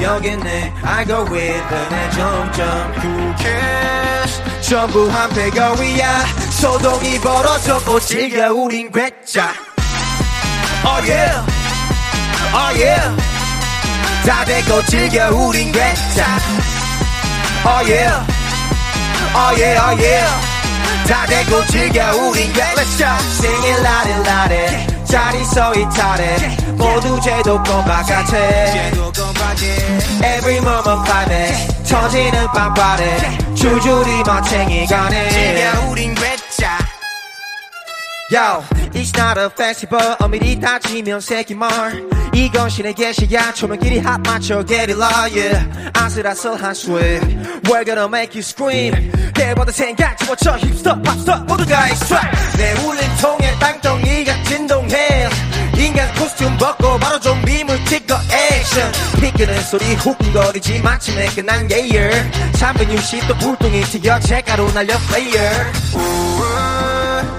여긴 0.00 0.38
내 0.38 0.72
알고 0.80 1.24
있던 1.26 1.88
내 1.88 2.10
점점 2.10 2.94
Who 3.02 3.36
cares 3.36 4.40
전부 4.60 5.10
한패 5.10 5.50
거위야 5.50 6.24
소동이 6.50 7.18
벌어졌고 7.18 7.98
즐겨 7.98 8.52
우린 8.52 8.92
괴짜 8.92 9.52
Oh 10.84 11.10
yeah 11.10 11.44
Oh 12.54 12.80
yeah 12.80 13.16
다 14.24 14.44
되고 14.44 14.84
즐겨 14.84 15.28
우린 15.30 15.72
괴짜 15.72 16.24
Oh 17.66 17.90
yeah 17.90 18.24
Oh 19.34 19.60
yeah 19.60 19.80
Oh 19.82 20.00
yeah 20.00 20.30
다 21.08 21.26
되고 21.26 21.66
즐겨 21.66 22.08
우린 22.18 22.52
괴짜 22.52 22.72
Let's 22.76 22.96
go 22.96 23.10
Sing 23.42 23.64
it 23.64 23.82
loud 23.82 24.06
and 24.06 24.26
loud 24.26 24.52
it 24.52 24.89
자리 25.10 25.44
서 25.44 25.72
이탈해. 25.74 26.56
모두 26.76 27.20
제도권 27.20 27.84
바깥에 27.84 28.92
Every 30.22 30.56
moment 30.58 31.02
climax 31.04 31.82
터지는 31.84 32.46
빵빠레. 32.54 33.38
줄줄이 33.54 34.22
마탱이 34.24 34.86
가네. 34.86 35.28
즐겨 35.30 35.90
우린 35.90 36.14
Yo, 38.30 38.62
it's 38.94 39.12
not 39.16 39.36
a 39.38 39.50
festival. 39.50 40.16
엄밀히 40.20 40.60
따지면 40.60 41.20
새끼말. 41.20 41.68
이건 42.32 42.70
신의 42.70 42.94
계시야. 42.94 43.52
조명끼리 43.54 43.98
합 43.98 44.20
맞춰 44.22 44.64
get 44.64 44.92
it 44.92 44.96
live. 44.96 45.36
Yeah. 45.36 45.90
아슬아슬한 45.94 46.72
스웩. 46.72 47.20
We're 47.64 47.84
gonna 47.84 48.06
make 48.06 48.34
you 48.34 48.40
scream. 48.40 48.94
해보다 49.36 49.72
생각 49.72 50.16
집어쳐 50.16 50.56
힙스터 50.58 51.02
팝스터 51.02 51.38
모두가 51.44 51.88
extract. 51.88 52.56
내 52.56 52.72
울림통에 52.74 53.58
땅덩이가 53.58 54.42
진동해. 54.44 55.28
인간 55.76 56.14
코스튬 56.14 56.56
벗고 56.58 56.98
바로 56.98 57.18
좀비물 57.18 57.84
찍어 57.86 58.14
액션 58.30 58.92
피크는 59.20 59.60
소리 59.62 59.94
후끈거리지 59.94 60.82
마침내 60.82 61.26
끝난 61.28 61.68
예열 61.70 62.10
360도 62.52 63.38
불똥이 63.40 63.80
튀겨 63.84 64.20
책가로 64.20 64.70
날려 64.74 64.94
플레이어 65.08 65.40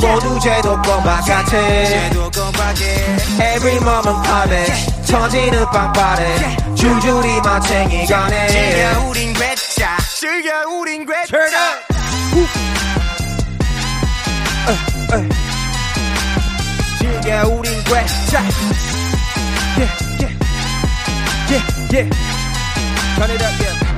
모두 0.00 0.40
제도권 0.40 1.02
바깥에 1.02 2.10
Every 3.40 3.76
moment 3.76 4.22
climax 4.24 5.06
터지는 5.06 5.66
빵빠레 5.70 6.56
줄줄이 6.74 7.40
마탱이 7.42 8.06
가네 8.06 8.46
즐겨 8.48 9.06
우린 9.06 9.32
괴짜 9.34 9.96
즐겨 10.14 10.66
우린 10.68 11.04
괴짜 11.06 11.26
Turn 11.26 11.54
up 11.54 11.90
즐겨 16.98 17.46
우린 17.48 17.84
괴짜 17.84 18.42
Yeah 19.76 19.90
yeah 20.18 20.32
Yeah 21.50 21.62
yeah 21.92 22.08
Turn 23.16 23.30
it 23.30 23.42
up 23.42 23.60
yeah 23.60 23.89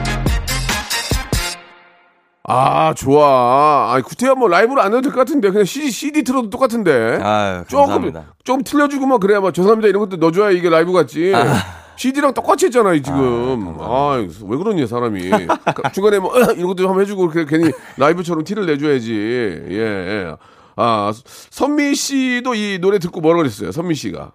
아, 2.55 2.95
좋아. 2.95 3.95
아, 3.95 4.01
구태야 4.03 4.35
뭐 4.35 4.49
라이브로 4.49 4.81
안 4.83 4.93
해도 4.93 5.03
될 5.03 5.13
것 5.13 5.19
같은데. 5.21 5.51
그냥 5.51 5.65
CD, 5.65 5.91
CD 5.91 6.23
틀어도 6.23 6.51
똑같은데. 6.51 7.19
아유, 7.23 7.65
조금. 7.69 8.13
좀 8.45 8.63
틀려주고만 8.63 9.21
그래야 9.21 9.41
막 9.41 9.55
죄송합니다 9.55 9.89
이런 9.89 10.01
것도 10.09 10.17
넣어줘야 10.17 10.51
이게 10.51 10.69
라이브 10.69 10.93
같지. 10.93 11.33
아. 11.35 11.45
CD랑 11.97 12.33
똑같이 12.35 12.67
했잖아요, 12.67 13.01
지금. 13.03 13.77
아, 13.79 14.17
왜 14.17 14.57
그러니, 14.57 14.87
사람이. 14.87 15.31
중간에 15.93 16.19
뭐, 16.19 16.33
이런 16.57 16.67
것도 16.69 16.89
한번 16.89 17.03
해주고, 17.03 17.29
그렇게 17.29 17.59
괜히 17.59 17.71
라이브처럼 17.99 18.45
티를 18.45 18.67
내줘야지. 18.67 19.13
예, 19.15 19.77
예. 19.77 20.35
아, 20.75 21.13
선미 21.51 21.95
씨도 21.95 22.55
이 22.55 22.79
노래 22.81 22.99
듣고 22.99 23.21
뭐라 23.21 23.39
그랬어요, 23.39 23.73
선미 23.73 23.95
씨가. 23.95 24.33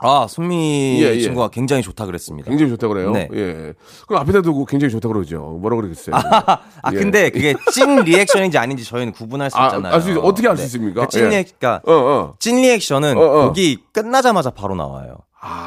아, 0.00 0.26
손미 0.28 1.00
예, 1.02 1.14
예. 1.14 1.20
친구가 1.20 1.48
굉장히 1.48 1.82
좋다 1.82 2.04
그랬습니다. 2.06 2.48
굉장히 2.50 2.70
좋다 2.72 2.88
그래요. 2.88 3.12
네. 3.12 3.28
예. 3.32 3.74
그럼 4.08 4.22
앞에다 4.22 4.42
두고 4.42 4.64
굉장히 4.66 4.90
좋다 4.90 5.08
그러죠. 5.08 5.38
뭐라 5.60 5.76
그러겠어요. 5.76 6.16
아, 6.82 6.92
예. 6.92 6.96
근데 6.96 7.30
그게 7.30 7.54
찐 7.72 8.00
리액션인지 8.00 8.58
아닌지 8.58 8.84
저희는 8.84 9.12
구분할 9.12 9.50
수 9.50 9.56
아, 9.56 9.66
있잖아요. 9.66 9.94
알수 9.94 10.10
있- 10.10 10.16
어떻게 10.18 10.48
알수 10.48 10.64
있습니까? 10.64 11.02
그찐 11.02 11.24
예. 11.26 11.28
리액, 11.28 11.58
그러니까 11.58 11.80
어, 11.90 11.94
어. 11.94 12.34
찐 12.40 12.56
리액션은 12.56 13.16
어, 13.16 13.20
어. 13.20 13.46
곡이 13.48 13.84
끝나자마자 13.92 14.50
바로 14.50 14.74
나와요. 14.74 15.18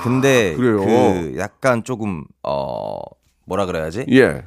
근데 0.04 0.56
그래요? 0.56 0.80
그 0.80 1.36
약간 1.38 1.84
조금 1.84 2.26
어 2.44 2.98
뭐라 3.46 3.66
그래야지? 3.68 4.06
예. 4.12 4.44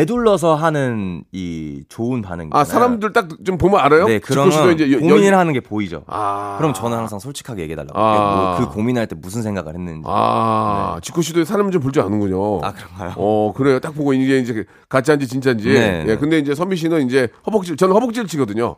애둘러서 0.00 0.54
하는 0.54 1.24
이 1.32 1.84
좋은 1.88 2.22
반응. 2.22 2.50
아, 2.52 2.64
사람들 2.64 3.12
딱 3.12 3.28
좀 3.44 3.58
보면 3.58 3.80
알아요? 3.80 4.06
네, 4.06 4.18
그러면 4.18 4.72
이제 4.74 4.90
여- 4.92 4.98
고민을 4.98 5.32
여- 5.32 5.38
하는 5.38 5.52
게 5.52 5.60
보이죠. 5.60 6.02
아. 6.06 6.56
그럼 6.58 6.72
저는 6.74 6.96
항상 6.96 7.18
솔직하게 7.18 7.62
얘기해달라고. 7.62 7.98
아. 7.98 8.56
뭐 8.58 8.66
그 8.68 8.74
고민할 8.74 9.06
때 9.06 9.14
무슨 9.16 9.42
생각을 9.42 9.74
했는지. 9.74 10.02
아, 10.06 10.98
지코 11.02 11.22
씨도 11.22 11.44
사람 11.44 11.70
좀 11.70 11.80
볼 11.82 11.92
줄 11.92 12.02
아는군요. 12.02 12.60
네. 12.60 12.66
아, 12.68 12.72
그런가요? 12.72 13.12
어, 13.16 13.52
그래요. 13.56 13.78
딱 13.80 13.94
보고 13.94 14.12
이게 14.12 14.38
이제 14.38 14.64
가짜인지 14.88 15.26
진짜인지. 15.28 15.68
네, 15.68 16.00
예, 16.00 16.04
네. 16.04 16.16
근데 16.16 16.38
이제 16.38 16.54
선미 16.54 16.76
씨는 16.76 17.06
이제 17.06 17.28
허벅지, 17.46 17.76
저는 17.76 17.94
허벅지를 17.94 18.26
치거든요. 18.28 18.76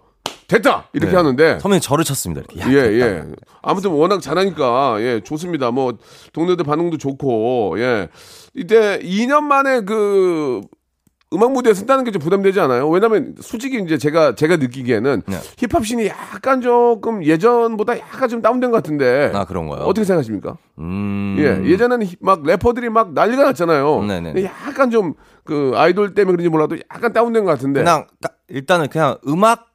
됐다! 0.48 0.84
이렇게 0.92 1.10
네. 1.10 1.16
하는데. 1.16 1.58
선배님 1.58 1.80
저를 1.80 2.04
쳤습니다. 2.04 2.42
이렇게. 2.52 2.60
야, 2.60 2.84
예. 2.86 3.00
예. 3.00 3.22
아무튼 3.62 3.90
워낙 3.90 4.20
잘하니까, 4.22 4.96
예, 5.00 5.20
좋습니다. 5.24 5.72
뭐, 5.72 5.94
동네들 6.32 6.64
반응도 6.64 6.98
좋고, 6.98 7.74
예. 7.78 8.08
이때 8.54 9.00
2년 9.00 9.40
만에 9.42 9.80
그, 9.80 10.60
음악 11.32 11.52
무대에 11.52 11.74
쓴다는 11.74 12.04
게 12.04 12.10
좀 12.12 12.20
부담되지 12.22 12.60
않아요? 12.60 12.88
왜냐면, 12.88 13.34
솔직히 13.40 13.80
이제 13.82 13.98
제가, 13.98 14.34
제가 14.36 14.56
느끼기에는 14.56 15.22
네. 15.26 15.36
힙합씬이 15.58 16.06
약간 16.06 16.60
조금 16.60 17.24
예전보다 17.24 17.98
약간 17.98 18.28
좀 18.28 18.40
다운된 18.42 18.70
것 18.70 18.76
같은데. 18.76 19.32
아, 19.34 19.44
그런가요? 19.44 19.80
어떻게 19.82 20.04
생각하십니까? 20.04 20.56
음. 20.78 21.36
예, 21.38 21.68
예전에는 21.68 22.06
히- 22.06 22.16
막 22.20 22.42
래퍼들이 22.44 22.88
막 22.90 23.12
난리가 23.12 23.42
났잖아요. 23.44 24.02
네네. 24.04 24.44
약간 24.44 24.90
좀 24.90 25.14
그 25.46 25.70
아이돌 25.76 26.12
때문에 26.14 26.34
그런지 26.36 26.48
몰라도 26.48 26.76
약간 26.92 27.12
다운된 27.12 27.44
것 27.44 27.52
같은데. 27.52 27.78
그냥 27.80 28.06
까- 28.20 28.30
일단은 28.48 28.88
그냥 28.88 29.16
음악 29.28 29.68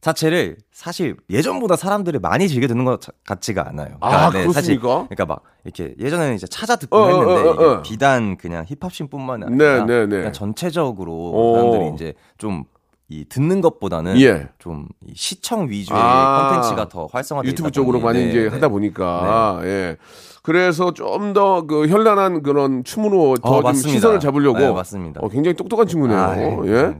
자체를 0.00 0.56
사실 0.72 1.16
예전보다 1.28 1.76
사람들이 1.76 2.18
많이 2.18 2.48
즐겨 2.48 2.66
듣는 2.66 2.84
것 2.84 3.00
자- 3.02 3.12
같지가 3.26 3.68
않아요. 3.68 3.96
아, 4.00 4.30
사실 4.30 4.46
그렇습니까? 4.48 4.88
그러니까 5.08 5.26
막 5.26 5.42
이렇게 5.64 5.94
예전에는 6.00 6.34
이제 6.34 6.46
찾아 6.46 6.76
듣고 6.76 6.96
어, 6.96 7.00
어, 7.02 7.08
했는데 7.08 7.48
어, 7.48 7.70
어. 7.70 7.82
비단 7.82 8.36
그냥 8.38 8.64
힙합씬뿐만 8.66 9.40
네, 9.40 9.46
아니라 9.66 9.84
네, 9.84 10.06
네. 10.06 10.16
그냥 10.18 10.32
전체적으로 10.32 11.12
오. 11.12 11.54
사람들이 11.56 11.94
이제 11.94 12.14
좀 12.38 12.64
이 13.12 13.24
듣는 13.28 13.60
것보다는 13.60 14.20
예. 14.20 14.46
좀이 14.60 14.86
시청 15.16 15.68
위주의 15.68 15.98
아. 16.00 16.50
콘텐츠가 16.52 16.88
더 16.88 17.06
활성화돼 17.10 17.48
유튜브 17.48 17.72
쪽으로 17.72 17.98
많이 17.98 18.20
네, 18.20 18.28
이제 18.28 18.42
네. 18.42 18.48
하다 18.48 18.68
보니까 18.68 19.58
예. 19.64 19.96
그래서 20.44 20.94
좀 20.94 21.32
더 21.32 21.66
그 21.66 21.88
현란한 21.88 22.44
그런 22.44 22.84
춤으로 22.84 23.34
더 23.42 23.48
어, 23.48 23.54
좀 23.56 23.62
맞습니다. 23.64 23.90
시선을 23.90 24.20
잡으려고 24.20 24.60
네, 24.60 24.70
맞습니다. 24.70 25.20
어, 25.24 25.28
굉장히 25.28 25.56
똑똑한 25.56 25.88
친구네요. 25.88 26.18
아, 26.20 26.36
예. 26.38 26.68
예. 26.68 26.96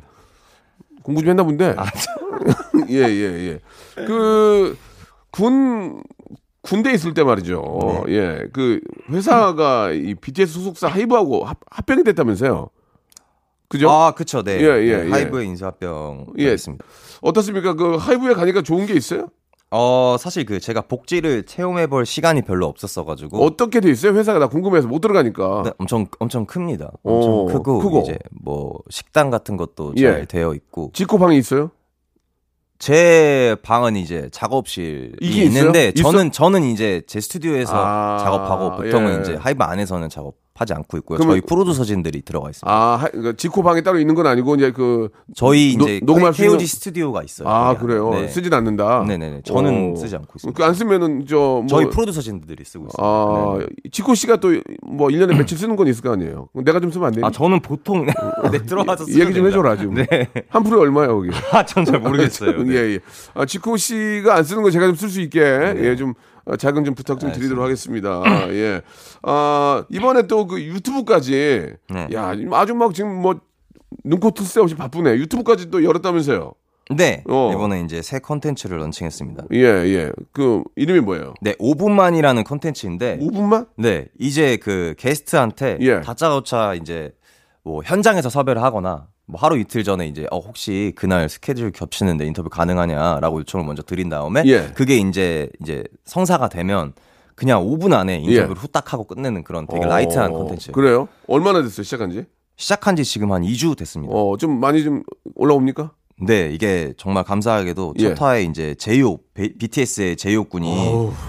공부 1.04 1.21
좀 1.21 1.30
했나 1.30 1.45
본데. 1.45 1.76
예, 2.91 2.99
예, 2.99 3.61
예. 3.99 4.05
그, 4.07 4.77
군, 5.31 6.03
군대 6.63 6.93
있을 6.93 7.15
때 7.15 7.23
말이죠. 7.25 8.05
네. 8.07 8.13
예. 8.15 8.49
그, 8.53 8.81
회사가 9.11 9.93
이 9.93 10.15
BTS 10.15 10.53
소속사 10.55 10.89
하이브하고 10.89 11.45
합, 11.45 11.59
합병이 11.71 12.05
됐다면서요. 12.05 12.69
그죠? 13.69 13.89
아, 13.89 14.13
그쵸, 14.13 14.43
네. 14.43 14.61
예, 14.61 14.65
예, 14.65 14.97
네, 14.97 15.07
예. 15.07 15.11
하이브의 15.11 15.47
인수합병 15.47 16.35
예. 16.39 16.53
있습니다. 16.53 16.85
어떻습니까? 17.23 17.75
그 17.75 17.97
하이브에 17.97 18.35
가니까 18.35 18.63
좋은 18.63 18.87
게 18.87 18.95
있어요? 18.95 19.29
어, 19.73 20.17
사실 20.19 20.45
그 20.45 20.59
제가 20.59 20.83
복지를 20.83 21.45
체험해 21.45 21.87
볼 21.87 22.05
시간이 22.05 22.43
별로 22.43 22.67
없었어 22.67 23.05
가지고. 23.05 23.45
어떻게 23.45 23.79
돼 23.79 23.89
있어요? 23.91 24.15
회사가 24.15 24.41
나 24.41 24.49
궁금해서 24.49 24.89
못 24.89 25.01
들어가니까. 25.01 25.63
네, 25.65 25.71
엄청 25.79 26.07
엄청 26.19 26.45
큽니다. 26.45 26.91
오, 27.05 27.15
엄청 27.15 27.47
크고, 27.47 27.79
크고. 27.79 28.01
이제 28.01 28.19
뭐 28.33 28.81
식당 28.91 29.31
같은 29.31 29.57
것도 29.57 29.95
예. 29.99 30.03
잘 30.03 30.27
되어 30.27 30.55
있고 30.55 30.91
지코 30.93 31.13
방이 31.13 31.39
있어요? 31.39 31.71
제 32.81 33.55
방은 33.63 33.95
이제 33.95 34.31
작업실이 34.33 35.19
있는데 35.21 35.93
있어요? 35.95 36.13
저는 36.13 36.33
저는 36.33 36.65
이제 36.65 37.03
제 37.07 37.21
스튜디오에서 37.21 37.73
아, 37.77 38.19
작업하고 38.25 38.77
보통은 38.77 39.19
예. 39.19 39.21
이제 39.21 39.35
하이브 39.37 39.63
안에서는 39.63 40.09
작업 40.09 40.35
하지 40.61 40.75
않고 40.75 40.99
있고요. 40.99 41.19
저희 41.19 41.40
프로듀서진들이 41.40 42.21
들어가 42.21 42.50
있습니다. 42.50 42.71
아, 42.71 42.97
하- 42.97 43.09
그러니까 43.09 43.33
지코 43.38 43.62
방이 43.62 43.83
따로 43.83 43.99
있는 43.99 44.14
건 44.14 44.26
아니고 44.26 44.57
이제 44.57 44.71
그 44.73 45.09
저희 45.35 45.75
노- 45.79 45.85
이제 45.87 46.00
녹음할 46.02 46.35
수 46.35 46.43
있는- 46.45 46.67
스튜디오가 46.67 47.23
있어요. 47.23 47.49
아, 47.49 47.75
그래요. 47.79 48.11
네. 48.11 48.29
쓰진 48.29 48.52
않는다. 48.52 49.05
네 49.09 49.17
네 49.17 49.31
네. 49.31 49.40
저는 49.43 49.97
쓰지 49.97 50.14
않고 50.17 50.33
있습니다. 50.37 50.57
그 50.57 50.62
안 50.69 50.75
쓰면은 50.75 51.25
저 51.26 51.37
뭐, 51.38 51.67
저희 51.67 51.88
프로듀서진들이 51.88 52.62
쓰고 52.64 52.85
있습니다. 52.88 53.02
아, 53.02 53.57
네. 53.59 53.67
지코 53.90 54.14
씨가 54.14 54.37
또 54.37 54.50
뭐 54.83 55.09
1년에 55.09 55.35
며칠 55.37 55.57
쓰는 55.57 55.76
건 55.76 55.87
있을 55.88 56.02
거 56.02 56.12
아니에요. 56.12 56.49
내가 56.52 56.79
좀 56.81 56.90
쓰면 56.90 57.07
안 57.07 57.12
되니? 57.14 57.26
아 57.26 57.31
저는 57.31 57.61
보통 57.61 58.05
네, 58.52 58.59
들어와서 58.67 59.07
얘기 59.09 59.33
좀. 59.33 59.47
해줘라 59.47 59.76
지금. 59.76 59.95
네. 59.95 60.07
한 60.50 60.62
프로에 60.62 60.81
얼마예요 60.83 61.17
거기? 61.17 61.31
아, 61.52 61.64
전 61.64 61.85
잘 61.87 62.00
모르겠어요. 62.00 62.62
네. 62.64 62.75
예, 62.76 62.79
예. 62.95 62.99
아, 63.33 63.47
지코 63.47 63.76
씨가 63.79 64.35
안 64.37 64.45
쓰는 64.45 64.62
거 64.62 64.71
제가 64.71 64.85
좀 64.87 64.97
쓸 64.97 65.09
수 65.09 65.21
있게 65.23 65.40
예, 65.40 65.97
좀 65.97 66.12
어, 66.45 66.57
작은 66.57 66.85
좀 66.85 66.95
부탁 66.95 67.21
좀 67.21 67.33
드리도록 67.33 67.63
하겠습니다. 67.65 68.23
예. 68.53 68.83
아, 69.23 69.85
이번에 69.89 70.27
또 70.27 70.47
그 70.47 70.61
유튜브까지 70.63 71.75
네. 71.91 72.09
야, 72.15 72.35
아주 72.53 72.75
막 72.75 72.95
지금 72.95 73.15
뭐 73.15 73.41
눈코 74.05 74.31
뜰새 74.33 74.61
없이 74.61 74.75
바쁘네. 74.75 75.13
유튜브까지 75.17 75.71
또 75.71 75.85
열었다면서요. 75.85 76.53
네. 76.97 77.23
어. 77.29 77.53
이번에 77.53 77.83
이제 77.83 78.03
새 78.03 78.19
컨텐츠를 78.19 78.79
런칭했습니다. 78.79 79.45
예, 79.53 79.59
예. 79.65 80.11
그 80.33 80.63
이름이 80.75 81.01
뭐예요? 81.01 81.35
네, 81.41 81.53
5분만이라는 81.55 82.43
컨텐츠인데 82.45 83.19
5분만? 83.19 83.69
네, 83.77 84.07
이제 84.19 84.57
그 84.57 84.95
게스트한테 84.99 85.79
예. 85.83 86.01
다짜고짜 86.01 86.75
이제 86.75 87.13
뭐 87.63 87.83
현장에서 87.85 88.29
섭외를 88.29 88.63
하거나 88.63 89.07
뭐 89.31 89.41
하루 89.41 89.59
이틀 89.59 89.85
전에 89.85 90.07
이제 90.09 90.27
어 90.31 90.39
혹시 90.39 90.93
그날 90.97 91.29
스케줄 91.29 91.71
겹치는데 91.71 92.27
인터뷰 92.27 92.49
가능하냐라고 92.51 93.41
요청을 93.41 93.65
먼저 93.65 93.83
드린 93.83 94.09
다음에 94.09 94.43
예. 94.47 94.73
그게 94.75 94.97
이제 94.97 95.49
이제 95.63 95.85
성사가 96.05 96.49
되면 96.49 96.93
그냥 97.37 97.65
5분 97.65 97.95
안에 97.95 98.19
인터뷰를 98.19 98.57
후딱 98.57 98.93
하고 98.93 99.05
끝내는 99.05 99.45
그런 99.45 99.67
되게 99.67 99.87
light한 99.87 100.33
어, 100.33 100.39
컨텐츠. 100.39 100.73
그래요? 100.73 101.09
얼마나 101.27 101.63
됐어요, 101.63 101.85
시작한 101.85 102.11
지? 102.11 102.27
시작한 102.57 102.97
지 102.97 103.05
지금 103.05 103.33
한 103.33 103.43
2주 103.43 103.79
됐습니다. 103.79 104.13
어, 104.15 104.37
좀 104.37 104.61
많이 104.61 104.83
좀 104.83 105.03
올라옵니까? 105.37 105.93
네, 106.23 106.51
이게 106.53 106.93
정말 106.99 107.25
감사하게도 107.25 107.95
예. 107.99 108.15
첫 108.15 108.23
화에 108.23 108.43
이제 108.43 108.75
제이홉 108.75 109.33
BTS의 109.33 110.17
제이홉 110.17 110.51
군이 110.51 110.71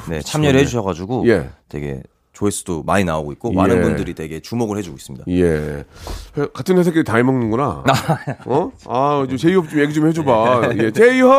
네, 0.09 0.19
참여를 0.19 0.59
해 0.59 0.65
주셔 0.65 0.81
가지고 0.81 1.25
예. 1.29 1.49
되게 1.69 2.03
조회수도 2.33 2.83
많이 2.83 3.03
나오고 3.03 3.31
있고 3.33 3.51
예. 3.51 3.55
많은 3.55 3.81
분들이 3.81 4.13
되게 4.13 4.39
주목을 4.39 4.77
해주고 4.77 4.95
있습니다. 4.97 5.25
예. 5.29 5.85
회- 6.37 6.47
같은 6.53 6.77
회사끼리 6.77 7.03
다 7.03 7.17
해먹는구나. 7.17 7.83
어? 8.45 8.71
아, 8.87 9.25
좀 9.27 9.37
제이홉 9.37 9.69
좀 9.69 9.79
얘기 9.81 9.93
좀 9.93 10.07
해줘봐. 10.07 10.71
예, 10.77 10.91
제이홉! 10.91 11.29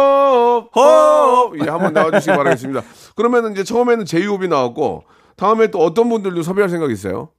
홉! 0.77 1.59
예, 1.65 1.69
한번 1.71 1.93
나와주시기 1.95 2.37
바라겠습니다. 2.37 2.83
그러면은 3.17 3.53
이제 3.53 3.65
처음에는 3.65 4.05
제이홉이 4.05 4.49
나왔고, 4.49 5.05
다음에 5.37 5.69
또 5.69 5.79
어떤 5.79 6.09
분들도 6.11 6.43
섭외할 6.43 6.69
생각 6.69 6.91
있어요? 6.91 7.31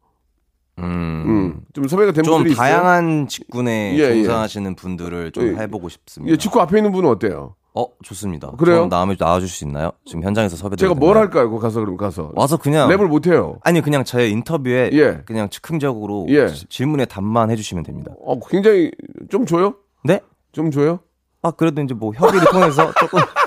음, 0.79 0.83
음, 0.83 1.61
좀 1.73 1.87
섭외가 1.87 2.11
된 2.11 2.23
좀 2.23 2.33
분들이 2.37 2.53
있어요? 2.53 2.67
다양한 2.67 3.27
직군에 3.27 3.93
예, 3.95 3.99
예. 3.99 4.23
종사하시는 4.23 4.75
분들을 4.75 5.31
좀 5.31 5.47
예. 5.55 5.61
해보고 5.61 5.89
싶습니다. 5.89 6.33
예, 6.33 6.37
직구 6.37 6.59
앞에 6.61 6.77
있는 6.79 6.91
분은 6.91 7.07
어때요? 7.09 7.55
어, 7.75 7.87
좋습니다. 8.03 8.51
그래요? 8.51 8.87
나와, 8.87 9.07
나와줄 9.17 9.49
수 9.49 9.63
있나요? 9.65 9.91
지금 10.05 10.23
현장에서 10.23 10.55
섭외 10.55 10.75
제가 10.75 10.93
뭘 10.93 11.17
할까요? 11.17 11.49
거기 11.49 11.61
가서 11.61 11.79
그럼 11.79 11.97
가서. 11.97 12.31
와서 12.35 12.57
그냥 12.57 12.87
랩을 12.89 13.07
못 13.07 13.25
해요. 13.25 13.57
아니 13.63 13.81
그냥 13.81 14.03
제 14.03 14.27
인터뷰에 14.29 14.91
예. 14.93 15.21
그냥 15.25 15.49
즉흥적으로 15.49 16.27
예. 16.29 16.47
지- 16.49 16.67
질문에 16.67 17.05
답만 17.05 17.49
해주시면 17.49 17.83
됩니다. 17.83 18.11
어, 18.23 18.39
굉장히 18.47 18.91
좀 19.29 19.45
줘요? 19.47 19.75
네? 20.03 20.19
좀 20.51 20.69
줘요? 20.69 20.99
아 21.41 21.49
그래도 21.51 21.81
이제 21.81 21.93
뭐 21.95 22.11
협의를 22.13 22.47
통해서 22.51 22.91
조금 22.99 23.19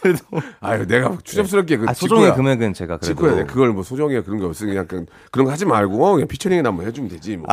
그래도 0.00 0.18
아유, 0.60 0.86
내가 0.86 1.16
추잡스럽게 1.22 1.76
그 1.78 1.86
아, 1.88 1.92
소정의. 1.94 2.34
금액은 2.34 2.74
제가 2.74 2.96
그래도 2.98 3.06
직구야, 3.06 3.34
내가 3.36 3.46
그걸 3.46 3.72
뭐 3.72 3.82
소정이야 3.82 4.22
그런 4.22 4.38
거 4.40 4.46
없으니 4.46 4.70
그냥 4.70 4.86
그- 4.86 5.06
그런 5.30 5.46
거 5.46 5.52
하지 5.52 5.64
말고 5.64 6.12
그냥 6.14 6.28
피처링이나 6.28 6.68
한번 6.68 6.86
해주면 6.86 7.10
되지. 7.10 7.36
뭐, 7.36 7.46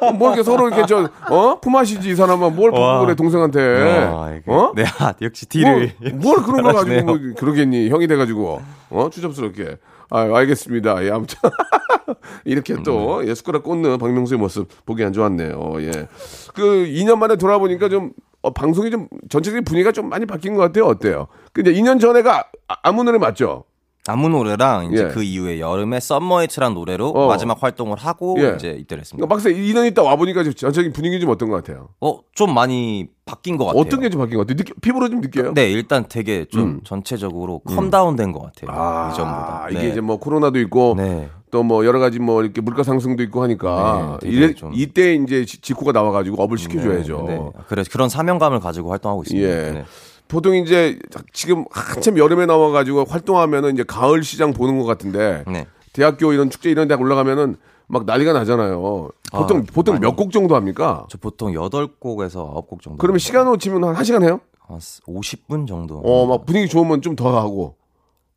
뭐, 0.00 0.12
뭐 0.12 0.28
이렇게 0.28 0.42
서로 0.42 0.68
이렇게 0.68 0.86
저 0.86 1.08
어? 1.30 1.60
품앗이지 1.60 2.10
이 2.10 2.14
사람아 2.14 2.50
뭘 2.50 2.70
와. 2.72 2.94
부고 2.94 3.06
그래 3.06 3.14
동생한테. 3.14 4.40
어? 4.46 4.72
네, 4.74 4.84
아, 4.98 5.14
역시 5.22 5.46
뭘, 5.62 5.92
딜을 6.00 6.14
뭘 6.14 6.42
그런 6.42 6.62
거 6.62 6.72
가지고. 6.72 7.02
뭐 7.04 7.18
그러겠니 7.36 7.88
형이 7.90 8.06
돼가지고 8.06 8.60
어 8.90 9.08
추잡스럽게 9.10 9.76
아 10.10 10.20
알겠습니다 10.36 11.04
예 11.04 11.10
아무튼 11.10 11.38
이렇게 12.44 12.82
또 12.82 13.22
예, 13.26 13.34
숟가락 13.34 13.62
꽂는 13.62 13.98
박명수의 13.98 14.38
모습 14.40 14.68
보기 14.84 15.04
안 15.04 15.12
좋았네요 15.12 15.80
예그 15.82 16.86
2년 16.88 17.16
만에 17.18 17.36
돌아보니까 17.36 17.88
좀 17.88 18.10
어, 18.42 18.50
방송이 18.50 18.90
좀 18.90 19.08
전체적인 19.28 19.64
분위기가 19.64 19.92
좀 19.92 20.08
많이 20.08 20.26
바뀐 20.26 20.54
것 20.54 20.62
같아요 20.62 20.86
어때요 20.86 21.26
근데 21.52 21.72
2년 21.72 22.00
전에가 22.00 22.44
아- 22.68 22.76
아무 22.82 23.04
노래 23.04 23.18
맞죠 23.18 23.64
안무 24.08 24.30
노래랑 24.30 24.86
이제 24.92 25.04
예. 25.04 25.08
그 25.08 25.22
이후에 25.22 25.60
여름에 25.60 26.00
썸머이트란 26.00 26.72
노래로 26.72 27.10
어. 27.10 27.28
마지막 27.28 27.62
활동을 27.62 27.98
하고 27.98 28.34
예. 28.38 28.54
이제 28.56 28.70
입대를 28.70 29.02
했습니다. 29.02 29.26
그러니까 29.26 29.34
막상 29.34 29.52
2년 29.52 29.86
있다 29.90 30.02
와보니까 30.02 30.42
좀 30.42 30.54
전체적인 30.54 30.94
분위기 30.94 31.20
좀 31.20 31.28
어떤 31.28 31.50
것 31.50 31.56
같아요 31.56 31.90
어, 32.00 32.18
좀 32.34 32.54
많이 32.54 33.08
바뀐 33.26 33.58
것 33.58 33.66
같아요. 33.66 33.80
어떤 33.82 34.00
게 34.00 34.08
좀 34.08 34.20
바뀐 34.22 34.38
것 34.38 34.46
같아요 34.46 34.56
느끼, 34.56 34.72
피부로 34.80 35.10
좀 35.10 35.20
느껴요 35.20 35.52
네, 35.52 35.70
일단 35.70 36.06
되게 36.08 36.46
좀 36.46 36.62
음. 36.62 36.80
전체적으로 36.82 37.58
calm 37.60 37.88
down 37.88 38.16
된 38.16 38.32
것 38.32 38.40
같아요. 38.40 38.70
아, 38.74 39.10
이전보다. 39.12 39.66
이게 39.70 39.80
네. 39.82 39.88
이제 39.90 40.00
뭐 40.00 40.16
코로나도 40.16 40.58
있고 40.60 40.94
네. 40.96 41.28
또 41.50 41.62
뭐 41.62 41.84
여러 41.86 41.98
가지 41.98 42.18
뭐 42.18 42.42
이렇게 42.42 42.60
물가 42.60 42.82
상승도 42.82 43.22
있고 43.24 43.42
하니까 43.42 44.18
네, 44.22 44.28
이래, 44.28 44.54
좀- 44.54 44.72
이때 44.74 45.14
이제 45.14 45.44
지- 45.44 45.60
지코가 45.60 45.92
나와가지고 45.92 46.42
up을 46.42 46.58
시켜줘야죠. 46.58 47.24
네, 47.26 47.34
네. 47.38 47.50
그래서 47.68 47.90
그런 47.92 48.08
사명감을 48.08 48.60
가지고 48.60 48.90
활동하고 48.90 49.22
있습니다. 49.22 49.48
예. 49.48 49.70
네. 49.72 49.84
보통 50.28 50.54
이제 50.54 50.98
지금 51.32 51.64
한참 51.70 52.16
여름에 52.18 52.46
나와가지고 52.46 53.04
활동하면은 53.04 53.74
이제 53.74 53.82
가을 53.82 54.22
시장 54.22 54.52
보는 54.52 54.78
것 54.78 54.84
같은데 54.84 55.44
네. 55.48 55.66
대학교 55.92 56.32
이런 56.32 56.50
축제 56.50 56.70
이런 56.70 56.86
데 56.88 56.94
올라가면은 56.94 57.56
막 57.88 58.04
난리가 58.06 58.32
나잖아요. 58.32 59.10
보통 59.32 59.58
아, 59.58 59.62
보통. 59.72 59.98
몇 59.98 60.14
곡 60.16 60.30
정도 60.30 60.54
합니까? 60.54 61.06
저 61.10 61.18
보통 61.18 61.52
8곡에서 61.52 62.54
9곡 62.68 62.80
정도. 62.80 62.98
그러면 62.98 63.18
시간으로 63.18 63.56
치면 63.56 63.82
한 63.82 63.94
1시간 63.96 64.22
해요? 64.22 64.40
한 64.60 64.78
50분 64.78 65.66
정도. 65.66 65.96
어, 65.98 66.26
막 66.26 66.46
분위기 66.46 66.68
좋으면 66.68 67.02
좀 67.02 67.16
더 67.16 67.36
하고. 67.36 67.74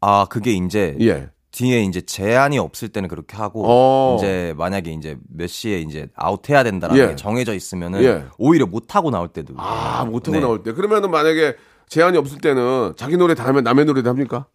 아, 0.01 0.25
그게 0.29 0.51
이제 0.53 0.97
예. 1.01 1.29
뒤에 1.53 1.83
이제 1.83 2.01
제한이 2.01 2.57
없을 2.57 2.89
때는 2.89 3.07
그렇게 3.07 3.37
하고 3.37 3.63
어. 3.65 4.15
이제 4.17 4.53
만약에 4.57 4.91
이제 4.91 5.17
몇 5.29 5.47
시에 5.47 5.79
이제 5.79 6.07
아웃해야 6.15 6.63
된다라는 6.63 7.01
예. 7.01 7.07
게 7.09 7.15
정해져 7.15 7.53
있으면은 7.53 8.03
예. 8.03 8.25
오히려 8.39 8.65
못 8.65 8.95
하고 8.95 9.11
나올 9.11 9.27
때도 9.27 9.53
아, 9.57 10.03
못 10.03 10.27
하고 10.27 10.31
네. 10.35 10.39
나올 10.39 10.63
때. 10.63 10.73
그러면은 10.73 11.11
만약에 11.11 11.55
제한이 11.87 12.17
없을 12.17 12.39
때는 12.39 12.93
자기 12.97 13.17
노래 13.17 13.35
다 13.35 13.45
하면 13.45 13.63
남의 13.63 13.85
노래도 13.85 14.09
합니까? 14.09 14.47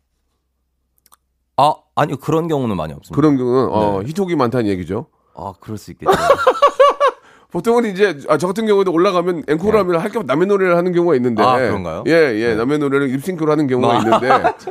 아 1.57 1.75
아니요 1.95 2.17
그런 2.17 2.49
경우는 2.49 2.77
많이 2.77 2.93
없습니다. 2.93 3.15
그런 3.15 3.37
경우는 3.37 3.69
어, 3.71 4.01
네. 4.03 4.09
히트곡이 4.09 4.35
많다는 4.35 4.67
얘기죠. 4.67 5.07
아 5.37 5.53
그럴 5.61 5.79
수 5.79 5.93
있겠죠. 5.93 6.11
보통은 7.51 7.87
이제 7.87 8.19
아, 8.29 8.37
저 8.39 8.49
같은 8.49 8.67
경우도 8.67 8.93
올라가면 8.93 9.45
앵콜을 9.49 9.79
하면 9.79 10.01
할게 10.01 10.21
남의 10.23 10.49
노래를 10.49 10.77
하는 10.77 10.93
경우가 10.93 11.15
있는데 11.15 11.43
네. 11.43 11.49
아, 11.49 11.57
그런가요? 11.59 12.03
네. 12.05 12.13
예, 12.13 12.41
예. 12.41 12.55
남의 12.57 12.79
노래를 12.79 13.07
립싱크로 13.07 13.51
하는 13.51 13.67
경우가 13.69 13.95
아, 13.95 13.99
있는데 13.99 14.29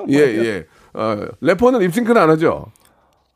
예, 0.12 0.46
예. 0.46 0.66
어, 0.98 1.28
래퍼는 1.42 1.80
립싱크는 1.80 2.20
안 2.22 2.30
하죠. 2.32 2.66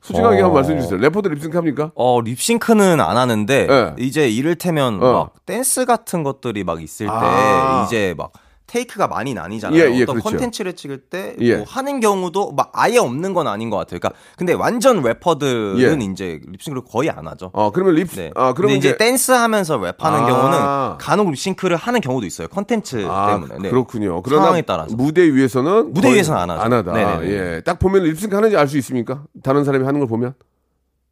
솔직하게 0.02 0.42
어. 0.42 0.46
한번 0.46 0.54
말씀해 0.54 0.82
주세요. 0.82 1.00
래퍼도 1.00 1.30
립싱크 1.30 1.56
합니까? 1.56 1.92
어 1.94 2.20
립싱크는 2.22 3.00
안 3.00 3.18
하는데 3.18 3.68
예. 3.70 3.96
이제 4.04 4.28
이를테면 4.28 5.02
어. 5.02 5.14
막 5.14 5.46
댄스 5.46 5.86
같은 5.86 6.24
것들이 6.24 6.64
막 6.64 6.82
있을 6.82 7.06
때 7.06 7.12
아. 7.14 7.84
이제 7.86 8.16
막 8.18 8.32
테이크가 8.72 9.08
많이 9.08 9.34
나뉘잖아요. 9.34 9.78
예, 9.78 9.84
예, 9.98 10.04
어떤 10.04 10.16
그렇죠. 10.16 10.30
컨텐츠를 10.30 10.74
찍을 10.78 10.98
때 11.10 11.36
예. 11.42 11.58
뭐 11.58 11.66
하는 11.68 12.00
경우도 12.00 12.54
막 12.54 12.72
아예 12.74 13.00
없는 13.00 13.34
건 13.34 13.48
아닌 13.48 13.70
것 13.70 13.76
같아요. 13.76 14.00
그러니까 14.00 14.18
근데 14.38 14.54
완전 14.54 15.04
래퍼들은 15.04 16.02
예. 16.02 16.06
이제 16.06 16.40
립싱크를 16.48 16.84
거의 16.90 17.10
안 17.10 17.28
하죠. 17.28 17.50
어, 17.52 17.72
그러면 17.72 17.96
립 17.96 18.08
네. 18.12 18.32
아, 18.34 18.54
그러면 18.54 18.78
이제 18.78 18.90
이제 18.90 18.98
댄스 18.98 19.34
하면서 19.34 19.78
랩하는 19.78 19.96
아. 20.00 20.26
경우는 20.26 20.98
간혹 21.00 21.30
립싱크를 21.32 21.76
하는 21.76 22.00
경우도 22.00 22.26
있어요. 22.26 22.48
컨텐츠 22.48 23.06
아, 23.10 23.32
때문에. 23.32 23.56
네. 23.64 23.70
그렇군요. 23.70 24.22
그러나 24.22 24.44
상황에 24.44 24.62
따라서. 24.62 24.96
무대 24.96 25.22
위에서는 25.24 25.92
무대 25.94 26.14
위에서는 26.14 26.40
안 26.40 26.50
하죠. 26.52 26.62
하다 26.76 26.94
네네네. 26.94 27.28
예. 27.58 27.62
딱 27.66 27.78
보면 27.78 28.04
립싱크 28.04 28.34
하는지 28.34 28.56
알 28.56 28.70
수 28.70 28.78
있습니까? 28.78 29.24
다른 29.44 29.66
사람이 29.66 29.84
하는 29.84 30.00
걸 30.00 30.08
보면? 30.08 30.34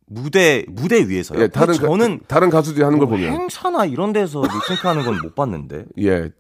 무대 0.07 0.65
무대 0.69 1.07
위에서요. 1.07 1.39
예, 1.41 1.47
다른 1.49 1.73
저는 1.73 2.19
가, 2.19 2.25
다른 2.27 2.49
가수들이 2.49 2.83
하는 2.83 2.97
걸뭐 2.99 3.11
보면. 3.17 3.31
행사나 3.33 3.85
이런 3.85 4.13
데서 4.13 4.41
립싱크 4.41 4.87
하는 4.87 5.03
건 5.03 5.19
못 5.21 5.35
봤는데. 5.35 5.85
예. 5.99 6.31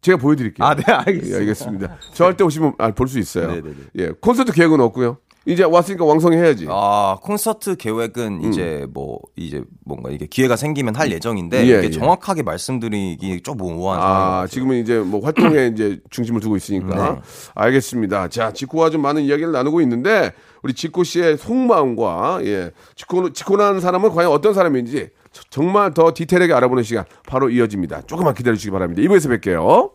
제가 0.00 0.18
보여드릴게요. 0.18 0.66
아, 0.66 0.74
네, 0.74 0.82
알겠습니다. 0.86 1.34
예, 1.36 1.40
알겠습니다. 1.40 1.96
저할 2.14 2.36
때 2.36 2.44
오시면 2.44 2.74
아, 2.78 2.90
볼 2.92 3.08
수 3.08 3.18
있어요. 3.18 3.48
네네네. 3.48 3.74
예, 3.98 4.08
콘서트 4.20 4.52
계획은 4.52 4.80
없고요. 4.80 5.18
이제 5.46 5.64
왔으니까 5.64 6.04
왕성해야지. 6.04 6.66
아 6.68 7.16
콘서트 7.22 7.76
계획은 7.76 8.42
이제 8.44 8.86
뭐 8.92 9.18
이제 9.34 9.62
뭔가 9.82 10.10
이게 10.10 10.26
기회가 10.26 10.56
생기면 10.56 10.94
할 10.94 11.10
예정인데 11.10 11.62
음. 11.62 11.66
예, 11.66 11.78
이게 11.78 11.84
예. 11.86 11.90
정확하게 11.90 12.42
말씀드리기 12.42 13.40
좀 13.40 13.56
모호한 13.56 13.98
아, 13.98 14.46
지금은 14.46 14.76
이제 14.76 14.98
뭐 14.98 15.20
활동에 15.24 15.68
이제 15.72 16.00
중심을 16.10 16.40
두고 16.42 16.56
있으니까. 16.56 17.12
네. 17.14 17.20
알겠습니다. 17.54 18.28
자, 18.28 18.52
지코와 18.52 18.90
좀 18.90 19.00
많은 19.00 19.22
이야기를 19.22 19.50
나누고 19.52 19.80
있는데, 19.82 20.32
우리 20.62 20.74
지코 20.74 21.02
씨의 21.02 21.38
속마음과, 21.38 22.40
예, 22.44 22.70
지코, 22.94 23.32
지코라는 23.32 23.80
사람은 23.80 24.10
과연 24.10 24.30
어떤 24.30 24.52
사람인지 24.52 25.08
저- 25.27 25.27
정말 25.50 25.92
더 25.94 26.12
디테일하게 26.14 26.52
알아보는 26.54 26.82
시간 26.82 27.04
바로 27.26 27.50
이어집니다. 27.50 28.02
조금만 28.02 28.34
기다려주시기 28.34 28.70
바랍니다. 28.70 29.02
2부에서 29.02 29.28
뵐게요. 29.40 29.90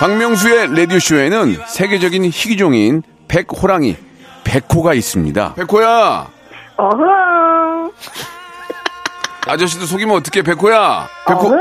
박명수의 0.00 0.74
라디오쇼에는 0.76 1.58
세계적인 1.66 2.24
희귀종인 2.26 3.02
백호랑이, 3.26 3.96
백호가 4.44 4.94
있습니다. 4.94 5.54
백호야! 5.54 6.28
어흥. 6.76 7.90
아저씨도 9.48 9.86
속이면 9.86 10.16
어떡해, 10.18 10.42
백호야! 10.44 11.08
백호! 11.26 11.50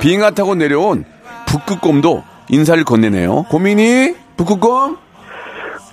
빙하 0.00 0.30
타고 0.30 0.54
내려온 0.54 1.04
북극곰도 1.46 2.22
인사를 2.48 2.82
건네네요. 2.84 3.42
고민이? 3.44 4.14
북극곰? 4.36 4.96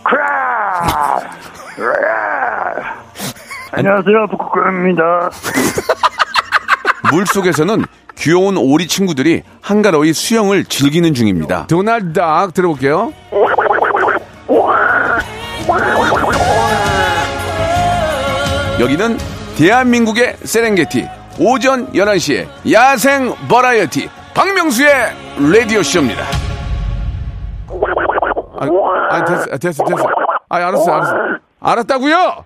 크라. 0.03 1.19
안녕하세요, 3.71 4.27
북극곰입니다. 4.27 5.29
물 7.11 7.25
속에서는 7.25 7.83
귀여운 8.17 8.57
오리 8.57 8.87
친구들이 8.87 9.43
한가로이 9.61 10.13
수영을 10.13 10.65
즐기는 10.65 11.13
중입니다. 11.13 11.67
도날드 11.67 12.13
닭 12.13 12.53
들어볼게요. 12.53 13.13
여기는 18.79 19.17
대한민국의 19.57 20.37
세렝게티 20.43 21.07
오전 21.39 21.91
11시에 21.91 22.47
야생 22.71 23.33
버라이어티 23.47 24.09
박명수의 24.33 24.91
라디오쇼입니다. 25.51 26.23
아, 28.59 28.65
아 29.09 29.25
됐어, 29.25 29.45
아, 29.51 29.57
됐어, 29.57 29.83
됐어. 29.83 30.07
아, 30.49 30.55
알았어, 30.55 30.91
알았어. 30.91 31.15
알았다고요? 31.59 32.45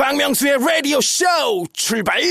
박명수의 0.00 0.56
라디오 0.66 0.98
쇼 1.02 1.26
출발 1.74 2.22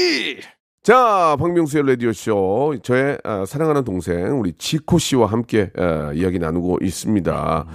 자, 0.82 1.36
박명수의 1.39 1.86
라디오 1.86 2.12
쇼 2.12 2.75
저의 2.82 3.19
아, 3.23 3.45
사랑하는 3.45 3.84
동생 3.84 4.39
우리 4.39 4.53
지코 4.58 4.97
씨와 4.97 5.27
함께 5.27 5.69
아, 5.77 6.12
이야기 6.13 6.39
나누고 6.39 6.79
있습니다. 6.82 7.65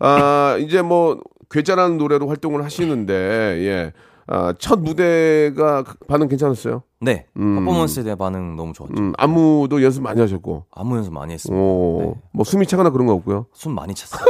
아, 0.00 0.56
이제 0.58 0.82
뭐 0.82 1.20
괴짜라는 1.48 1.96
노래로 1.96 2.26
활동을 2.26 2.64
하시는데 2.64 3.14
예. 3.14 3.92
아, 4.26 4.52
첫 4.58 4.80
무대가 4.80 5.84
반응 6.08 6.26
괜찮았어요? 6.26 6.82
네. 7.00 7.26
퍼포먼스에 7.34 8.02
대한 8.02 8.18
반응 8.18 8.56
너무 8.56 8.72
좋았죠. 8.72 8.94
음, 8.98 9.12
안무도 9.16 9.80
연습 9.84 10.02
많이 10.02 10.20
하셨고. 10.20 10.66
안무 10.72 10.96
연습 10.96 11.12
많이 11.12 11.34
했습니다. 11.34 11.56
오, 11.56 12.14
네. 12.16 12.20
뭐 12.32 12.44
숨이 12.44 12.66
차거나 12.66 12.90
그런 12.90 13.06
거 13.06 13.12
없고요. 13.12 13.46
숨 13.52 13.76
많이 13.76 13.94
찼어요. 13.94 14.24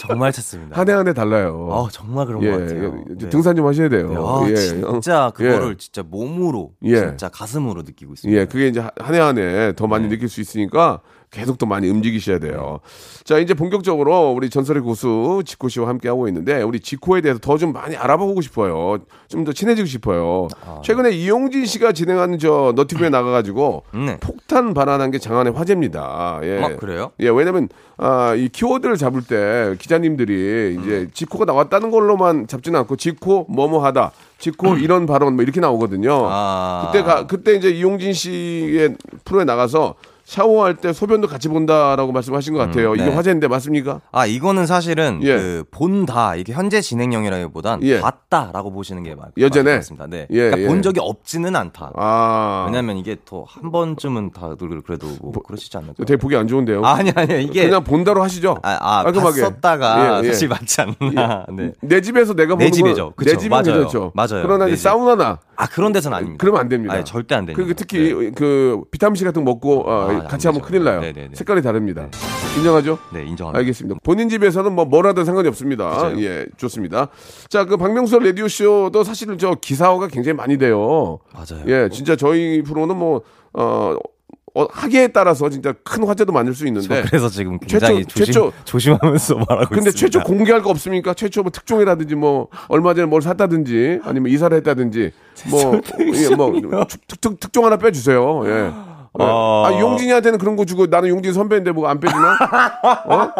정말 0.00 0.32
찼습니다. 0.32 0.76
한 0.76 0.88
해 0.88 0.92
한 0.92 1.06
해 1.08 1.12
달라요. 1.12 1.68
아, 1.72 1.88
정말 1.92 2.26
그런 2.26 2.42
예, 2.42 2.50
것 2.50 2.58
같아요. 2.58 3.04
예, 3.10 3.14
네. 3.14 3.28
등산 3.28 3.54
좀 3.56 3.66
하셔야 3.66 3.88
돼요. 3.88 4.08
네, 4.08 4.16
아, 4.18 4.50
예, 4.50 4.54
진짜 4.56 5.30
그거를 5.34 5.72
예. 5.72 5.76
진짜 5.76 6.02
몸으로, 6.02 6.72
예. 6.82 6.96
진짜 7.00 7.28
가슴으로 7.28 7.82
느끼고 7.82 8.14
있습니다. 8.14 8.40
예, 8.40 8.46
그게 8.46 8.68
이제 8.68 8.80
한 8.80 9.14
해 9.14 9.20
한 9.20 9.38
해 9.38 9.72
더 9.76 9.86
많이 9.86 10.04
네. 10.04 10.10
느낄 10.16 10.28
수 10.28 10.40
있으니까 10.40 11.00
계속 11.34 11.58
더 11.58 11.66
많이 11.66 11.88
움직이셔야 11.88 12.38
돼요. 12.38 12.78
자, 13.24 13.38
이제 13.38 13.54
본격적으로 13.54 14.30
우리 14.30 14.48
전설의 14.50 14.82
고수 14.82 15.42
지코 15.44 15.68
씨와 15.68 15.88
함께 15.88 16.08
하고 16.08 16.28
있는데 16.28 16.62
우리 16.62 16.78
지코에 16.80 17.20
대해서 17.20 17.40
더 17.40 17.54
좀 17.58 17.72
많이 17.72 17.96
알아보고 17.96 18.40
싶어요. 18.40 18.98
좀 19.28 19.44
더 19.44 19.52
친해지고 19.52 19.86
싶어요. 19.86 20.48
최근에 20.84 21.10
이용진 21.10 21.66
씨가 21.66 21.92
진행하는 21.92 22.38
저 22.38 22.72
너튜브에 22.76 23.08
나가가지고 23.10 23.82
네. 23.92 24.16
폭탄 24.20 24.72
발언한 24.74 25.10
게 25.10 25.18
장안의 25.18 25.52
화제입니다. 25.54 26.40
예. 26.44 26.62
아, 26.62 26.76
그래요? 26.76 27.10
예, 27.20 27.28
왜냐면 27.28 27.68
아, 27.96 28.34
이 28.34 28.48
키워드를 28.48 28.96
잡을 28.96 29.22
때 29.22 29.74
기자님들이 29.78 30.78
이제 30.80 30.90
음. 31.02 31.10
지코가 31.12 31.44
나왔다는 31.44 31.90
걸로만 31.90 32.46
잡지는 32.46 32.78
않고 32.80 32.96
지코 32.96 33.46
뭐뭐하다, 33.48 34.12
지코 34.38 34.76
이런 34.76 35.06
발언 35.06 35.34
뭐 35.34 35.42
이렇게 35.42 35.60
나오거든요. 35.60 36.10
음. 36.24 36.28
아. 36.30 36.88
그때 36.92 37.04
가, 37.04 37.26
그때 37.26 37.54
이제 37.54 37.70
이용진 37.70 38.12
씨의 38.12 38.96
프로에 39.24 39.44
나가서 39.44 39.94
샤워할 40.24 40.74
때 40.74 40.92
소변도 40.92 41.28
같이 41.28 41.48
본다라고 41.48 42.10
말씀하신 42.12 42.54
것 42.54 42.60
같아요. 42.60 42.90
음, 42.90 42.94
이게 42.96 43.04
네. 43.04 43.14
화제인데 43.14 43.46
맞습니까? 43.46 44.00
아, 44.10 44.26
이거는 44.26 44.66
사실은 44.66 45.20
예. 45.22 45.36
그 45.36 45.64
본다 45.70 46.34
이게 46.34 46.52
현재 46.52 46.80
진행형이라기보단 46.80 47.82
예. 47.82 48.00
봤다라고 48.00 48.72
보시는 48.72 49.02
게 49.02 49.14
맞, 49.14 49.34
것 49.34 49.64
같습니다. 49.64 50.06
네. 50.06 50.26
예, 50.30 50.36
그러니까 50.36 50.60
예. 50.62 50.66
본 50.66 50.82
적이 50.82 51.00
없지는 51.00 51.54
않다. 51.54 51.92
아, 51.96 52.64
왜냐면 52.66 52.96
이게 52.96 53.16
또한 53.26 53.70
번쯤은 53.70 54.32
다들 54.32 54.80
그래도 54.80 55.08
뭐 55.20 55.32
그러시지 55.32 55.76
않을까? 55.76 56.04
되게 56.04 56.16
보기 56.16 56.36
안 56.36 56.48
좋은데요. 56.48 56.84
아니 56.84 57.10
아니 57.14 57.44
이게 57.44 57.64
그냥 57.64 57.84
본다로 57.84 58.22
하시죠. 58.22 58.56
아, 58.62 58.78
아 58.80 59.02
깔끔하게. 59.04 59.42
봤었다가 59.42 60.22
예, 60.22 60.26
예. 60.26 60.32
사실 60.32 60.48
맞지 60.48 60.80
않나. 60.80 61.46
네. 61.52 61.72
내 61.80 62.00
집에서 62.00 62.34
내가 62.34 62.54
보는 62.54 62.66
내 62.66 62.70
집이죠. 62.70 63.12
건. 63.12 63.26
내 63.26 63.36
집은 63.36 63.50
맞아요. 63.50 63.64
괜찮죠. 63.64 64.12
맞아요. 64.14 64.42
그러나 64.42 64.64
내 64.64 64.72
이제 64.72 64.76
집. 64.76 64.84
사우나나 64.84 65.38
아 65.56 65.66
그런 65.66 65.92
데서는 65.92 66.16
아닙니다. 66.16 66.40
그러면 66.40 66.60
안 66.62 66.68
됩니다. 66.68 66.94
아니, 66.94 67.04
절대 67.04 67.34
안 67.34 67.46
됩니다. 67.46 67.66
그 67.66 67.74
특히 67.74 68.14
네. 68.14 68.30
그 68.34 68.82
비타민 68.90 69.16
C 69.16 69.24
같은 69.24 69.44
거 69.44 69.50
먹고 69.52 69.88
어, 69.88 70.10
아, 70.10 70.13
같이 70.22 70.48
안 70.48 70.54
하면 70.54 70.60
되죠. 70.62 70.66
큰일 70.72 70.84
나요. 70.84 71.00
네네네. 71.00 71.30
색깔이 71.34 71.62
다릅니다. 71.62 72.08
인정하죠? 72.56 72.98
네, 73.12 73.24
인정합니다. 73.24 73.58
알겠습니다. 73.58 73.98
본인 74.02 74.28
집에서는 74.28 74.72
뭐 74.72 74.84
뭐라든 74.84 75.24
상관이 75.24 75.48
없습니다. 75.48 76.08
그죠. 76.10 76.22
예, 76.22 76.46
좋습니다. 76.56 77.08
자, 77.48 77.64
그 77.64 77.76
박명수 77.76 78.18
라디오 78.18 78.46
쇼도 78.48 79.02
사실은 79.04 79.38
저 79.38 79.54
기사화가 79.60 80.08
굉장히 80.08 80.36
많이 80.36 80.56
돼요. 80.58 81.18
맞아요. 81.32 81.64
예, 81.66 81.88
진짜 81.90 82.14
저희 82.16 82.62
프로는 82.62 82.96
뭐 82.96 83.22
어, 83.52 83.96
어 84.56 84.66
하기에 84.70 85.08
따라서 85.08 85.48
진짜 85.48 85.74
큰 85.82 86.06
화제도 86.06 86.30
만들 86.32 86.54
수 86.54 86.64
있는데. 86.68 87.02
저 87.02 87.08
그래서 87.08 87.28
지금 87.28 87.58
굉장히 87.58 88.04
최초- 88.04 88.18
조심, 88.18 88.24
최초- 88.26 88.52
조심하면서 88.64 89.34
말하고 89.34 89.74
근데 89.74 89.88
있습니다. 89.90 89.98
최초 89.98 90.20
공개할 90.20 90.62
거 90.62 90.70
없습니까? 90.70 91.12
최초 91.14 91.42
뭐 91.42 91.50
특종이라든지 91.50 92.14
뭐 92.14 92.46
얼마 92.68 92.94
전에 92.94 93.06
뭘 93.06 93.20
샀다든지 93.20 94.00
아니면 94.04 94.30
이사를 94.30 94.56
했다든지 94.58 95.10
뭐, 95.50 95.80
예, 96.14 96.34
뭐 96.36 96.52
특, 96.88 97.00
특, 97.20 97.40
특종 97.40 97.64
하나 97.66 97.76
빼주세요. 97.78 98.42
예. 98.46 98.93
예. 99.20 99.22
어. 99.24 99.64
아, 99.66 99.78
용진이한테는 99.80 100.38
그런 100.38 100.56
거 100.56 100.64
주고 100.64 100.86
나는 100.86 101.08
용진 101.08 101.32
선배인데 101.32 101.70
뭐 101.72 101.88
안 101.88 102.00
빼주나? 102.00 102.36
어? 103.06 103.30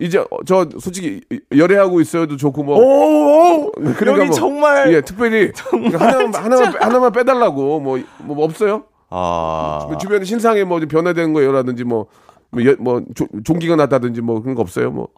이제 0.00 0.18
어, 0.18 0.26
저 0.46 0.66
솔직히 0.80 1.20
열애하고 1.56 2.00
있어요도 2.00 2.36
좋고 2.36 2.62
뭐. 2.64 2.78
오, 2.78 3.70
그러니까 3.72 4.06
여기 4.12 4.26
뭐, 4.26 4.34
정말 4.36 4.92
예, 4.92 5.00
특별히 5.02 5.52
하나만 5.98 6.34
하나만 6.34 6.72
빼- 6.72 6.78
하나만 6.80 7.12
빼달라고 7.12 7.80
뭐, 7.80 7.98
뭐 8.18 8.44
없어요? 8.44 8.84
아, 9.10 9.84
뭐 9.88 9.96
주변에 9.98 10.24
신상에 10.24 10.64
뭐 10.64 10.80
변화되는 10.80 11.32
거요라든지 11.32 11.84
뭐, 11.84 12.06
뭐, 12.50 12.64
여- 12.64 12.74
뭐 12.80 13.02
조- 13.14 13.28
종기가 13.44 13.76
났다든지 13.76 14.20
뭐 14.22 14.40
그런 14.42 14.56
거 14.56 14.62
없어요? 14.62 14.90
뭐 14.90 15.08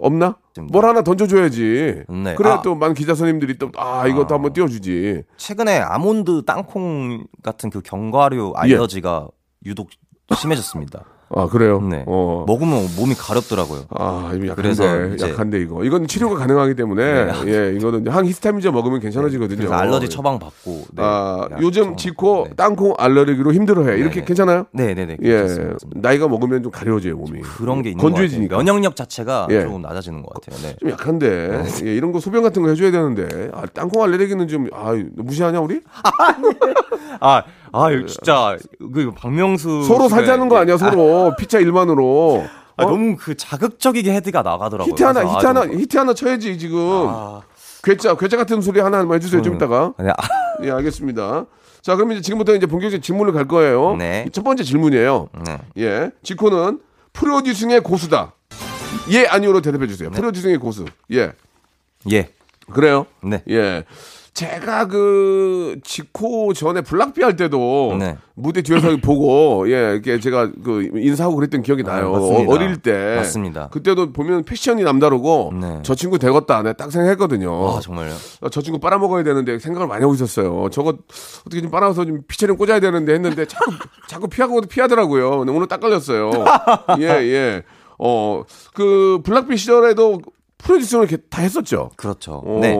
없나? 0.00 0.36
없습니다. 0.50 0.72
뭘 0.72 0.84
하나 0.84 1.02
던져줘야지. 1.02 2.04
네. 2.08 2.34
그래야 2.36 2.54
아. 2.54 2.62
또 2.62 2.74
많은 2.76 2.94
기자 2.94 3.14
선임들이 3.14 3.58
또 3.58 3.70
아 3.76 4.06
이것도 4.06 4.34
한번 4.34 4.52
띄워주지. 4.52 5.22
최근에 5.36 5.78
아몬드 5.80 6.44
땅콩 6.44 7.24
같은 7.42 7.70
그 7.70 7.80
견과류 7.82 8.54
예. 8.56 8.60
알러지가 8.74 9.28
유독 9.66 9.90
심해졌습니다. 10.34 11.04
아 11.32 11.46
그래요. 11.46 11.80
네. 11.80 12.02
어. 12.08 12.44
먹으면 12.44 12.88
몸이 12.96 13.14
가렵더라고요. 13.14 13.82
아 13.90 14.32
이거 14.34 14.48
약한데 14.48 14.54
그래서 14.56 15.06
이제- 15.14 15.30
약한데 15.30 15.60
이거 15.60 15.84
이건 15.84 16.08
치료가 16.08 16.34
가능하기 16.34 16.74
때문에 16.74 17.26
네. 17.26 17.32
예 17.46 17.76
이거는 17.76 18.08
항히스타민제 18.08 18.72
먹으면 18.72 18.98
괜찮아지거든요. 18.98 19.58
그래서 19.58 19.72
알러지 19.74 20.08
처방 20.08 20.40
받고. 20.40 20.86
네. 20.92 21.00
아약 21.00 21.62
요즘 21.62 21.96
지코 21.96 22.46
네. 22.48 22.54
땅콩 22.56 22.94
알레르기로 22.98 23.52
힘들어해. 23.52 23.96
이렇게 23.98 24.14
네네. 24.14 24.24
괜찮아요? 24.26 24.66
네네네. 24.72 25.18
예 25.22 25.28
괜찮습니다. 25.36 25.78
나이가 25.94 26.26
먹으면 26.26 26.64
좀 26.64 26.72
가려워져요 26.72 27.14
몸이. 27.14 27.42
그런 27.42 27.82
게 27.82 27.90
있는 27.90 28.02
건조해지니까. 28.02 28.56
면역력 28.56 28.96
자체가 28.96 29.46
예. 29.50 29.62
조금 29.62 29.82
낮아지는 29.82 30.22
것 30.22 30.34
같아요. 30.34 30.60
네. 30.66 30.76
좀 30.80 30.90
약한데 30.90 31.62
예, 31.84 31.94
이런 31.94 32.10
거 32.10 32.18
소변 32.18 32.42
같은 32.42 32.60
거 32.62 32.70
해줘야 32.70 32.90
되는데 32.90 33.50
아, 33.52 33.66
땅콩 33.72 34.02
알레르기는 34.02 34.48
좀아 34.48 34.94
무시하냐 35.14 35.60
우리? 35.60 35.80
아, 37.20 37.42
아, 37.72 37.90
이거 37.90 38.06
진짜 38.06 38.56
그 38.78 39.12
박명수 39.12 39.84
서로 39.84 40.08
살자는 40.08 40.48
거 40.48 40.56
아니야 40.58 40.76
서로? 40.76 41.34
피자 41.38 41.58
일만으로. 41.58 42.44
아, 42.76 42.84
어? 42.84 42.90
너무 42.90 43.16
그 43.18 43.36
자극적이게 43.36 44.12
헤드가 44.12 44.42
나가더라고요. 44.42 44.92
히트 44.92 45.02
하나 45.02 45.20
히트 45.22 45.46
아, 45.46 45.48
하나 45.50 45.62
좀- 45.62 45.78
히트 45.78 45.96
하나 45.98 46.14
쳐야지 46.14 46.58
지금. 46.58 46.78
아, 47.08 47.42
괴짜 47.82 48.14
괴짜 48.16 48.36
같은 48.36 48.60
소리 48.60 48.80
하나 48.80 48.98
한번 48.98 49.16
해주세요 49.16 49.42
좀 49.42 49.54
이따가. 49.56 49.92
아니, 49.98 50.08
아, 50.10 50.14
예 50.64 50.70
알겠습니다. 50.70 51.46
자 51.82 51.96
그럼 51.96 52.12
이제 52.12 52.20
지금부터 52.20 52.54
이제 52.54 52.66
본격적인 52.66 53.02
질문을 53.02 53.32
갈 53.32 53.48
거예요. 53.48 53.96
네. 53.96 54.26
첫 54.32 54.42
번째 54.44 54.64
질문이에요. 54.64 55.28
네. 55.46 55.58
예 55.78 56.10
지코는 56.22 56.80
프로듀싱의 57.12 57.80
고수다. 57.82 58.32
예 59.12 59.26
아니오로 59.26 59.60
대답해 59.62 59.86
주세요. 59.86 60.10
네. 60.10 60.16
프로듀싱의 60.16 60.58
고수. 60.58 60.84
예. 61.12 61.32
예. 62.12 62.28
그래요? 62.70 63.06
네. 63.22 63.42
예 63.48 63.84
제가 64.32 64.86
그 64.86 65.78
지코 65.82 66.52
전에 66.52 66.80
블락비 66.82 67.22
할 67.22 67.36
때도 67.36 67.96
네. 67.98 68.16
무대 68.34 68.62
뒤에서 68.62 68.96
보고 68.98 69.68
예 69.70 69.92
이렇게 69.92 70.20
제가 70.20 70.50
그 70.64 70.88
인사하고 70.94 71.36
그랬던 71.36 71.62
기억이 71.62 71.82
나요. 71.82 72.12
맞습니다. 72.12 72.50
어, 72.52 72.54
어릴 72.54 72.76
때 72.76 73.16
맞습니다. 73.16 73.68
그때도 73.68 74.12
보면 74.12 74.44
패션이 74.44 74.82
남다르고 74.84 75.52
네. 75.60 75.80
저 75.82 75.94
친구 75.94 76.18
되겠다 76.18 76.62
내가 76.62 76.72
딱 76.74 76.90
생각했거든요. 76.92 77.76
아 77.76 77.80
정말요? 77.80 78.12
어, 78.42 78.48
저 78.50 78.62
친구 78.62 78.78
빨아먹어야 78.78 79.24
되는데 79.24 79.58
생각을 79.58 79.88
많이 79.88 80.02
하고 80.02 80.14
있었어요. 80.14 80.68
저거 80.70 80.96
어떻게 81.44 81.60
좀 81.60 81.70
빨아서 81.70 82.04
좀 82.04 82.22
피처링 82.26 82.56
꽂아야 82.56 82.80
되는데 82.80 83.12
했는데 83.14 83.46
자꾸 83.46 83.72
자꾸 84.08 84.28
피하고 84.28 84.60
피하더라고요. 84.62 85.38
근데 85.40 85.52
오늘 85.52 85.66
딱 85.66 85.80
걸렸어요. 85.80 86.30
예 87.00 87.04
예. 87.04 87.62
어 87.98 88.44
그 88.72 89.20
블락비 89.24 89.56
시절에도 89.56 90.20
프로듀싱을 90.58 91.08
이렇게 91.08 91.22
다 91.28 91.42
했었죠. 91.42 91.90
그렇죠. 91.96 92.42
어, 92.44 92.58
네. 92.60 92.74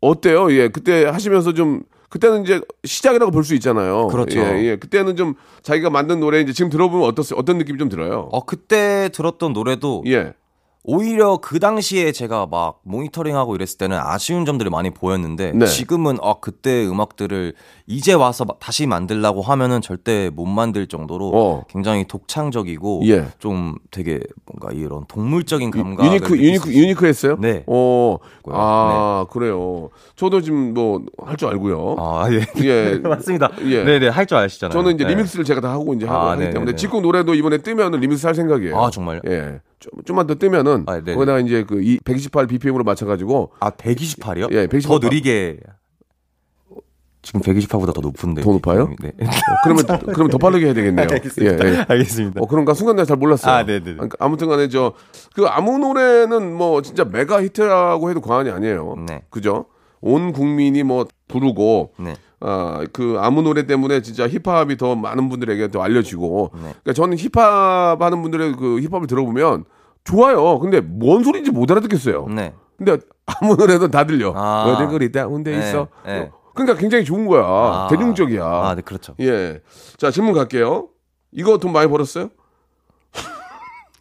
어때요? 0.00 0.50
예, 0.52 0.68
그때 0.68 1.04
하시면서 1.04 1.52
좀 1.54 1.82
그때는 2.08 2.42
이제 2.42 2.60
시작이라고 2.84 3.30
볼 3.30 3.44
수 3.44 3.54
있잖아요. 3.54 4.08
그렇죠. 4.08 4.40
예, 4.40 4.64
예. 4.64 4.76
그때는 4.76 5.16
좀 5.16 5.34
자기가 5.62 5.90
만든 5.90 6.18
노래 6.20 6.40
이제 6.40 6.52
지금 6.52 6.70
들어보면 6.70 7.06
어떻 7.06 7.32
어떤 7.36 7.58
느낌이 7.58 7.78
좀 7.78 7.88
들어요? 7.88 8.28
어 8.32 8.44
그때 8.44 9.10
들었던 9.12 9.52
노래도 9.52 10.02
예. 10.06 10.32
오히려 10.82 11.36
그 11.36 11.60
당시에 11.60 12.10
제가 12.10 12.46
막 12.46 12.80
모니터링하고 12.84 13.54
이랬을 13.54 13.76
때는 13.78 13.98
아쉬운 14.02 14.46
점들이 14.46 14.70
많이 14.70 14.88
보였는데 14.90 15.52
네. 15.54 15.66
지금은 15.66 16.16
어 16.22 16.40
그때 16.40 16.86
음악들을 16.86 17.52
이제 17.86 18.14
와서 18.14 18.46
마- 18.46 18.54
다시 18.58 18.86
만들라고 18.86 19.42
하면은 19.42 19.82
절대 19.82 20.30
못 20.32 20.46
만들 20.46 20.86
정도로 20.86 21.32
어. 21.34 21.64
굉장히 21.68 22.06
독창적이고 22.06 23.02
예. 23.08 23.26
좀 23.38 23.74
되게 23.90 24.20
뭔가 24.46 24.72
이런 24.74 25.04
동물적인 25.06 25.70
감각 25.70 26.06
유니크 26.06 26.38
유니크 26.38 26.72
유니크했어요? 26.72 27.36
네. 27.40 27.62
어. 27.66 28.16
아, 28.46 29.26
그래요. 29.30 29.90
저도 30.16 30.40
지금 30.40 30.72
뭐 30.72 31.02
할 31.22 31.36
줄 31.36 31.48
알고요. 31.48 31.96
아 31.98 32.26
예. 32.32 32.40
예. 32.64 32.98
맞습니다. 33.04 33.50
예. 33.66 33.84
네네 33.84 34.08
할 34.08 34.24
줄 34.26 34.38
아시잖아요. 34.38 34.72
저는 34.72 34.94
이제 34.94 35.04
네. 35.04 35.10
remix를 35.10 35.44
제가 35.44 35.60
다 35.60 35.70
하고 35.72 35.92
이제 35.92 36.06
하고 36.06 36.18
아, 36.28 36.30
하기. 36.32 36.50
때문에 36.50 36.74
지코 36.74 37.00
노래도 37.02 37.34
이번에 37.34 37.58
뜨면 37.58 37.92
리믹스 37.92 38.26
할 38.26 38.34
생각이에요. 38.34 38.80
아, 38.80 38.90
정말요? 38.90 39.20
예. 39.28 39.60
좀, 39.80 39.90
좀만 40.04 40.26
더 40.26 40.34
뜨면은 40.36 40.84
아, 40.86 41.00
네네. 41.00 41.14
거기다가 41.14 41.40
이제 41.40 41.64
그 41.64 41.80
128 42.04 42.46
BPM으로 42.46 42.84
맞춰가지고 42.84 43.52
아 43.60 43.70
128이요? 43.70 44.52
예, 44.52 44.66
128. 44.66 45.00
더 45.00 45.06
느리게 45.06 45.58
지금 47.22 47.40
128보다 47.40 47.92
더 47.92 48.00
높은데 48.00 48.42
더 48.42 48.52
높아요? 48.52 48.94
네. 49.00 49.08
어, 49.08 49.30
그러면 49.64 49.84
그러면 50.06 50.30
더 50.30 50.38
빠르게 50.38 50.66
해야 50.66 50.74
되겠네요. 50.74 51.06
알겠습니다. 51.10 51.66
예, 51.66 51.70
예. 51.72 51.84
알겠습니다. 51.88 52.40
어, 52.40 52.46
그런가 52.46 52.72
순간 52.74 52.96
내가 52.96 53.04
잘 53.06 53.16
몰랐어요. 53.16 53.54
아, 53.54 53.62
네네네. 53.64 53.94
그러니까 53.94 54.16
아무튼 54.20 54.48
간에 54.48 54.68
저, 54.68 54.94
그 55.34 55.44
아무 55.46 55.78
노래는 55.78 56.54
뭐 56.54 56.80
진짜 56.82 57.04
메가 57.04 57.42
히트라고 57.42 58.10
해도 58.10 58.20
과언이 58.20 58.50
아니에요. 58.50 58.96
네. 59.06 59.22
그죠? 59.28 59.66
온 60.00 60.32
국민이 60.32 60.82
뭐 60.82 61.06
부르고, 61.28 61.92
네. 61.98 62.14
아, 62.40 62.84
그 62.92 63.16
아무 63.18 63.42
노래 63.42 63.66
때문에 63.66 64.00
진짜 64.00 64.26
힙합이 64.26 64.76
더 64.76 64.96
많은 64.96 65.28
분들에게 65.28 65.68
또 65.68 65.82
알려지고, 65.82 66.50
네. 66.54 66.60
그러니까 66.60 66.92
저는 66.94 67.18
힙합 67.18 68.00
하는 68.00 68.22
분들의 68.22 68.56
그 68.56 68.80
힙합을 68.80 69.06
들어보면 69.06 69.64
좋아요. 70.04 70.58
근데 70.58 70.80
뭔 70.80 71.22
소리인지 71.22 71.50
못 71.50 71.70
알아듣겠어요. 71.70 72.26
네. 72.28 72.54
근데 72.78 72.96
아무 73.26 73.56
노래도 73.56 73.88
다 73.88 74.06
들려. 74.06 74.32
아. 74.34 74.64
어디 74.64 74.90
그리 74.90 75.12
다운데 75.12 75.50
네, 75.50 75.58
있어. 75.58 75.88
네. 76.06 76.30
그러니까 76.54 76.78
굉장히 76.78 77.04
좋은 77.04 77.26
거야. 77.26 77.44
아. 77.44 77.88
대중적이야. 77.90 78.42
아, 78.42 78.74
네, 78.74 78.80
그렇죠. 78.82 79.14
예. 79.20 79.60
자, 79.98 80.10
질문 80.10 80.32
갈게요. 80.32 80.88
이거 81.32 81.58
돈 81.58 81.72
많이 81.72 81.88
벌었어요? 81.88 82.30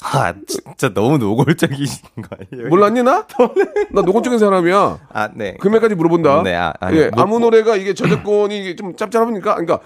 아, 0.04 0.34
진짜 0.48 0.94
너무 0.94 1.18
노골적이신 1.18 2.04
거 2.22 2.38
아니에요? 2.52 2.70
몰랐니, 2.70 3.04
나? 3.04 3.28
나 3.92 4.02
노골적인 4.02 4.40
사람이야. 4.40 5.00
아, 5.10 5.30
네. 5.36 5.56
금액까지 5.60 5.96
물어본다. 5.96 6.44
네, 6.44 6.56
아, 6.56 6.74
아니, 6.80 6.98
예, 6.98 7.10
뭐- 7.10 7.24
아무 7.24 7.40
노래가 7.40 7.76
이게 7.76 7.94
저작권이 7.94 8.76
좀 8.78 8.96
짭짤합니까? 8.96 9.56
그러니까 9.56 9.80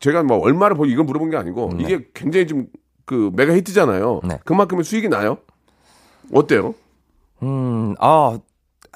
제가 0.00 0.22
뭐 0.22 0.38
얼마를 0.38 0.76
벌 0.76 0.88
이걸 0.90 1.04
물어본 1.04 1.30
게 1.30 1.36
아니고 1.36 1.72
이게 1.78 2.06
굉장히 2.14 2.46
좀 2.46 2.66
그 3.06 3.30
메가 3.34 3.54
히트잖아요. 3.54 4.22
네. 4.24 4.38
그만큼의 4.46 4.82
수익이 4.82 5.10
나요? 5.10 5.36
어때요? 6.32 6.74
음, 7.42 7.94
아, 8.00 8.38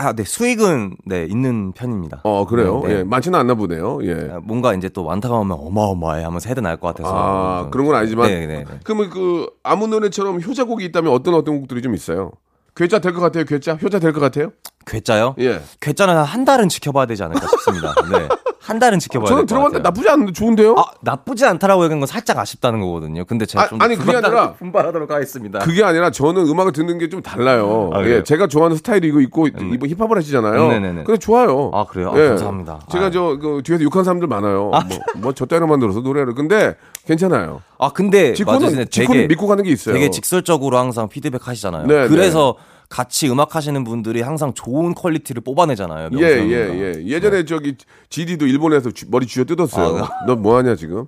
아, 0.01 0.13
네, 0.13 0.23
수익은, 0.23 0.97
네, 1.07 1.25
있는 1.25 1.73
편입니다. 1.73 2.21
어, 2.23 2.47
그래요? 2.47 2.81
네, 2.85 2.89
네. 2.89 2.99
예, 3.01 3.05
많지는 3.05 3.37
않나 3.37 3.55
보네요. 3.55 3.99
예. 4.05 4.31
아, 4.33 4.41
뭔가 4.41 4.73
이제 4.75 4.89
또 4.89 5.03
많다가 5.05 5.35
오면 5.39 5.57
어마어마해 5.61 6.23
하면서 6.23 6.49
헤드 6.49 6.61
날 6.61 6.77
것 6.79 6.95
같아서. 6.95 7.11
아, 7.13 7.61
좀- 7.63 7.71
그런 7.73 7.87
건 7.89 7.97
아니지만. 7.97 8.29
네, 8.29 8.47
네, 8.47 8.59
네. 8.59 8.65
그러면 8.85 9.11
그 9.11 9.49
아무 9.65 9.89
노래처럼 9.89 10.41
효자곡이 10.41 10.85
있다면 10.85 11.13
어떤 11.13 11.35
어떤 11.35 11.59
곡들이 11.59 11.83
좀 11.83 11.95
있어요? 11.95 12.31
괴짜 12.77 13.01
될 13.01 13.13
것 13.13 13.21
같아요, 13.21 13.45
괴짜? 13.45 13.75
효자 13.75 13.99
될 13.99 14.13
것 14.13 14.21
같아요? 14.21 14.53
괴짜요? 14.87 15.35
예. 15.39 15.61
괴짜는 15.81 16.17
한 16.17 16.45
달은 16.45 16.69
지켜봐야 16.69 17.07
되지 17.07 17.23
않을까 17.23 17.47
싶습니다. 17.47 17.95
네. 18.11 18.29
한 18.61 18.79
달은 18.79 18.99
지켜봐야 18.99 19.29
저는 19.29 19.47
들어봤는데. 19.47 19.83
나쁘지 19.83 20.09
않은데 20.11 20.33
좋은데요? 20.33 20.75
아, 20.79 20.85
나쁘지 21.01 21.47
않다라고 21.47 21.85
얘기한 21.85 22.01
건 22.01 22.07
살짝 22.07 22.39
아쉽다는 22.39 22.81
거거든요. 22.81 23.25
근데 23.25 23.47
제가 23.47 23.65
아, 23.65 23.69
좀 23.69 23.81
아니, 23.81 23.97
그게 23.97 24.17
아니라- 24.17 24.53
분발하도록 24.55 25.11
하겠습니다. 25.11 25.59
그게 25.61 25.83
아니라 25.85 26.11
저는 26.11 26.47
음악을 26.47 26.73
듣는 26.73 26.99
게 26.99 27.09
좀 27.09 27.23
달라요. 27.23 27.91
아? 27.95 28.03
예, 28.05 28.23
제가 28.23 28.47
좋아하는 28.49 28.77
스타일이 28.77 29.09
이거 29.09 29.21
있고 29.23 29.47
이번 29.49 29.89
힙합을 29.89 30.19
하시잖아요. 30.19 30.63
음, 30.65 30.69
네네네. 30.69 31.05
근데 31.05 31.19
좋아요. 31.19 31.71
아, 31.73 31.85
그래요? 31.87 32.11
아, 32.11 32.13
감사합니다. 32.15 32.81
제가 32.93 33.07
아. 33.07 33.11
저 33.11 33.39
그, 33.41 33.63
뒤에서 33.65 33.83
욕하는 33.85 34.05
사람들 34.05 34.29
많아요. 34.29 34.71
뭐저 35.17 35.47
따위로 35.47 35.67
만들어서 35.67 36.01
노래를. 36.01 36.35
근데 36.35 36.77
괜찮아요. 37.07 37.63
아, 37.79 37.91
근데 37.91 38.35
지코는. 38.35 38.61
지코는 38.69 38.87
되게 38.91 39.27
믿고 39.29 39.47
가는 39.47 39.65
게 39.65 39.71
있어요. 39.71 39.95
되게 39.95 40.11
직설적으로 40.11 40.77
항상 40.77 41.09
피드백 41.09 41.49
하시잖아요. 41.49 41.87
네, 41.87 42.09
그래서 42.09 42.57
같이 42.89 43.29
음악 43.31 43.55
하시는 43.55 43.85
분들이 43.85 44.23
항상 44.23 44.55
좋은 44.55 44.95
quality를 44.95 45.43
뽑아내잖아요. 45.43 46.11
예, 46.15 46.23
예. 46.25 46.95
예. 46.97 47.07
예전에 47.07 47.45
저기 47.45 47.77
GD도 48.09 48.47
일본에서 48.47 48.91
쥐- 48.93 49.07
머리 49.11 49.27
쥐어 49.27 49.45
뜯었어요. 49.45 50.05
아, 50.05 50.25
너 50.27 50.37
뭐 50.37 50.57
하냐 50.57 50.75
지금? 50.75 51.07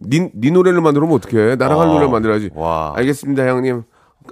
니, 0.00 0.30
니 0.34 0.50
노래를 0.50 0.80
만들면 0.80 1.12
어떡해? 1.12 1.56
나랑 1.56 1.78
할 1.80 1.86
아, 1.88 1.90
노래를 1.90 2.08
만들어야지. 2.10 2.50
와. 2.54 2.92
알겠습니다, 2.96 3.46
형님. 3.46 3.82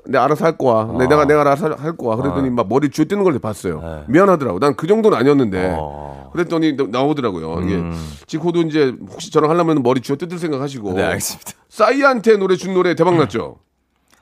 내가 0.06 0.24
알아서 0.24 0.44
할 0.44 0.56
거야. 0.56 0.84
네, 0.98 1.06
내가 1.06 1.26
내가 1.26 1.40
알아서 1.40 1.70
할 1.74 1.96
거야. 1.96 2.16
그랬더니 2.16 2.50
막 2.50 2.68
머리 2.68 2.90
쥐어 2.90 3.04
뜯는 3.06 3.24
걸 3.24 3.38
봤어요. 3.38 3.80
네. 3.80 4.02
미안하더라고. 4.08 4.58
난 4.58 4.74
그 4.76 4.86
정도는 4.86 5.16
아니었는데. 5.18 5.74
어. 5.78 6.30
그랬더니 6.32 6.76
나- 6.76 6.86
나오더라고요. 6.90 7.60
이게 7.64 7.82
지코도 8.26 8.62
이제 8.62 8.94
혹시 9.10 9.30
저랑 9.32 9.50
하려면 9.50 9.82
머리 9.82 10.00
쥐어 10.00 10.16
뜯을 10.16 10.38
생각하시고. 10.38 10.92
네, 10.94 11.02
알겠습니다. 11.02 11.52
싸이한테 11.68 12.36
노래 12.36 12.56
준 12.56 12.74
노래 12.74 12.94
대박 12.94 13.16
났죠. 13.16 13.56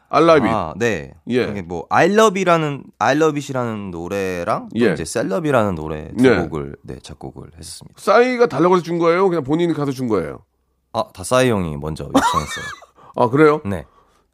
알라비. 0.08 0.48
아, 0.48 0.74
네. 0.76 1.12
예. 1.30 1.44
이게 1.44 1.62
뭐 1.62 1.86
I 1.90 2.06
Love 2.12 2.40
It이라는 2.40 2.84
I 2.98 3.16
Love 3.16 3.38
It이라는 3.38 3.90
노래랑 3.90 4.68
또 4.78 4.84
예. 4.86 4.92
이제 4.92 5.04
셀럽이라는 5.04 5.74
노래 5.74 6.08
두 6.16 6.22
네. 6.28 6.42
곡을 6.42 6.76
네, 6.82 6.98
작곡을 7.02 7.50
했었습니다. 7.58 7.94
싸이가 8.00 8.46
달라고 8.46 8.74
해서 8.76 8.82
준 8.84 8.98
거예요? 8.98 9.28
그냥 9.28 9.42
본인이 9.44 9.72
가서 9.74 9.90
준 9.92 10.06
거예요? 10.08 10.40
아, 10.92 11.04
다사이 11.12 11.50
형이 11.50 11.76
먼저 11.78 12.04
요청했어요. 12.04 12.64
아 13.16 13.28
그래요? 13.28 13.60
네. 13.64 13.84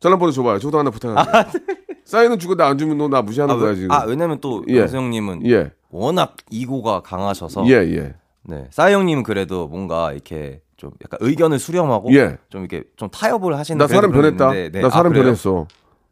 전화번호 0.00 0.32
줘봐요. 0.32 0.58
저도 0.58 0.78
하나 0.78 0.90
부탁할게요. 0.90 1.62
싸이는 2.04 2.38
주고 2.38 2.56
나 2.56 2.66
안 2.66 2.76
주면 2.78 2.98
너 2.98 3.08
나 3.08 3.22
무시하는 3.22 3.54
아, 3.54 3.58
거야 3.58 3.70
왜- 3.70 3.74
지금. 3.76 3.92
아, 3.92 4.04
왜냐면 4.04 4.40
또 4.40 4.64
예. 4.68 4.80
명수 4.80 4.96
형님은 4.96 5.46
예, 5.48 5.70
워낙 5.90 6.36
이고가 6.50 7.00
강하셔서 7.02 7.64
예, 7.68 7.74
예. 7.94 8.14
네. 8.44 8.66
싸이 8.70 8.92
형님은 8.92 9.22
그래도 9.22 9.68
뭔가 9.68 10.12
이렇게 10.12 10.60
좀 10.82 10.90
약간 11.04 11.18
의견을 11.22 11.60
수렴하고 11.60 12.12
예. 12.12 12.38
좀 12.48 12.62
이렇게 12.62 12.82
좀 12.96 13.08
타협을 13.08 13.56
하시는 13.56 13.78
나 13.78 13.86
사람 13.86 14.10
변했다. 14.10 14.50
네. 14.50 14.68
나 14.68 14.88
아, 14.88 14.90
사람 14.90 15.12
그래요? 15.12 15.26
변했어. 15.26 15.68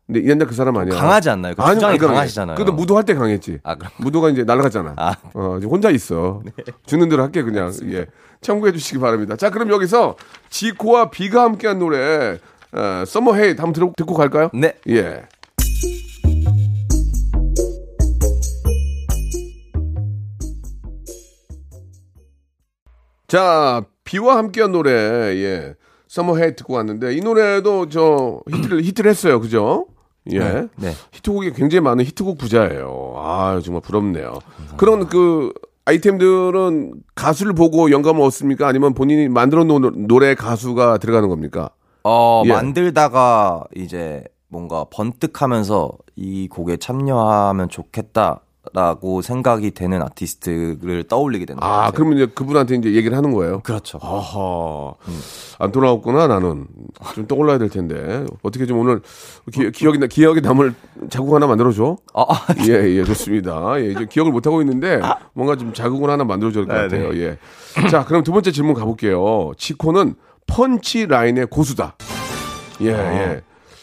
근데 0.07 0.25
옛날 0.29 0.47
그 0.47 0.55
사람 0.55 0.77
아니야. 0.77 0.97
강하지 0.97 1.29
않나요? 1.29 1.55
그 1.57 1.75
주장이 1.75 1.99
강하시잖아요. 1.99 2.57
근데 2.57 2.71
무도 2.71 2.97
할 2.97 3.03
때 3.03 3.15
강했지. 3.15 3.59
아, 3.65 3.75
그럼- 3.75 3.91
무도가 3.99 4.29
이제 4.31 4.45
날아갔잖아. 4.45 4.95
아. 4.97 5.11
네. 5.25 5.31
어, 5.35 5.57
이제 5.59 5.67
혼자 5.67 5.91
있어. 5.91 6.41
주는 6.87 7.09
대로 7.09 7.25
할게 7.25 7.43
그냥. 7.43 7.73
예. 7.91 8.07
참고해 8.43 8.71
주시기 8.73 9.01
바랍니다. 9.01 9.35
자, 9.35 9.51
그럼 9.51 9.71
여기서 9.71 10.15
지코와 10.51 11.11
비가 11.11 11.43
함께한 11.43 11.81
노래 11.81 12.39
어, 12.73 13.05
서머 13.07 13.35
헤이 13.35 13.49
한번 13.59 13.73
들어, 13.73 13.93
듣고 13.97 14.15
갈까요? 14.15 14.51
네. 14.55 14.75
예. 14.89 15.23
자, 23.29 23.83
비와 24.11 24.39
함께한 24.39 24.73
노래, 24.73 24.91
예. 24.91 25.75
Summer 26.09 26.37
Hate 26.37 26.57
듣고 26.57 26.75
왔는데, 26.75 27.15
이 27.15 27.21
노래도 27.21 27.89
저 27.89 28.41
히트를, 28.53 28.83
히트를 28.83 29.09
했어요. 29.09 29.41
그죠? 29.41 29.87
예. 30.33 30.41
네, 30.41 30.69
네. 30.77 30.93
히트곡이 31.13 31.53
굉장히 31.53 31.81
많은 31.83 32.05
히트곡 32.05 32.37
부자예요. 32.37 33.15
아, 33.17 33.61
정말 33.65 33.83
부럽네요. 33.83 34.41
그런 34.77 35.07
그 35.07 35.53
아이템들은 35.85 36.95
가수를 37.15 37.53
보고 37.53 37.93
영감을 37.93 38.21
얻습니까? 38.23 38.67
아니면 38.67 38.95
본인이 38.95 39.29
만들어 39.29 39.63
놓은 39.63 40.09
노래 40.09 40.35
가수가 40.35 40.99
들어가는 40.99 41.29
겁니까? 41.29 41.71
어, 42.03 42.43
예. 42.47 42.49
만들다가 42.49 43.63
이제 43.77 44.25
뭔가 44.49 44.87
번뜩하면서 44.91 45.93
이 46.17 46.49
곡에 46.49 46.79
참여하면 46.79 47.69
좋겠다. 47.69 48.41
가사라고 48.75 49.23
생각이 49.23 49.73
되는 49.73 50.03
아티스트를 50.03 51.05
떠올리게 51.05 51.45
되는 51.47 51.61
것 51.61 51.67
아. 51.67 51.91
그러면 51.91 52.17
이제 52.19 52.27
그분한테 52.27 52.77
이제 52.77 52.95
얘기를 52.95 53.17
하는 53.17 53.33
거예요. 53.33 53.61
그렇죠. 53.61 53.99
아하. 54.03 54.95
안 55.59 55.73
돌아왔구나, 55.73 56.27
나는. 56.27 56.67
좀 57.15 57.27
떠올라야 57.27 57.59
될 57.59 57.69
텐데. 57.69 58.25
어떻게 58.43 58.67
좀 58.67 58.79
오늘 58.79 59.01
기, 59.53 59.71
기억이, 59.71 59.99
나- 59.99 60.07
기억에 60.07 60.41
남을 60.41 60.75
자국 61.11 61.35
하나 61.35 61.47
만들어줘? 61.47 61.97
아, 62.15 62.23
아, 62.29 62.47
예, 62.67 62.73
예, 62.97 63.05
좋습니다. 63.05 63.81
예, 63.81 63.91
이제 63.91 64.07
기억을 64.09 64.33
못하고 64.33 64.61
있는데 64.63 65.01
뭔가 65.33 65.57
좀 65.57 65.73
자국을 65.73 66.11
하나 66.11 66.25
만들어줘야 66.25 66.65
될것 66.67 66.91
네, 66.91 66.99
같아요. 67.09 67.21
예. 67.21 67.89
자, 67.89 68.05
그럼 68.05 68.23
두 68.23 68.33
번째 68.33 68.51
질문 68.53 68.75
가볼게요. 68.75 69.53
지코는 69.57 70.15
펀치 70.47 71.07
라인의 71.07 71.47
고수다. 71.47 71.97
예, 72.83 72.95
아. 72.95 73.15
예. 73.15 73.41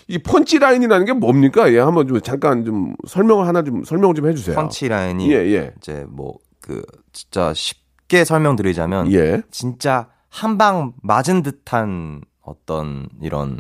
이 0.08 0.18
punch 0.20 0.60
line이라는 0.60 1.06
게 1.06 1.14
뭡니까? 1.14 1.72
예, 1.74 1.80
한번 1.80 2.08
좀 2.08 2.22
잠깐 2.22 2.64
좀 2.66 2.96
설명을 3.08 3.46
하나 3.48 3.64
좀 3.64 3.84
설명 3.84 4.14
좀 4.16 4.28
해주세요. 4.28 4.56
punch 4.56 4.88
line이 4.88 5.30
예, 5.32 5.36
예. 5.54 5.74
이제 5.78 6.06
뭐 6.10 6.36
그 6.62 6.82
진짜 7.14 7.54
쉽게 7.54 8.26
설명드리자면 8.26 9.12
예. 9.14 9.42
진짜 9.52 10.10
한 10.30 10.58
방 10.58 10.92
맞은 11.02 11.42
듯한 11.44 12.22
어떤 12.42 13.08
이런 13.22 13.58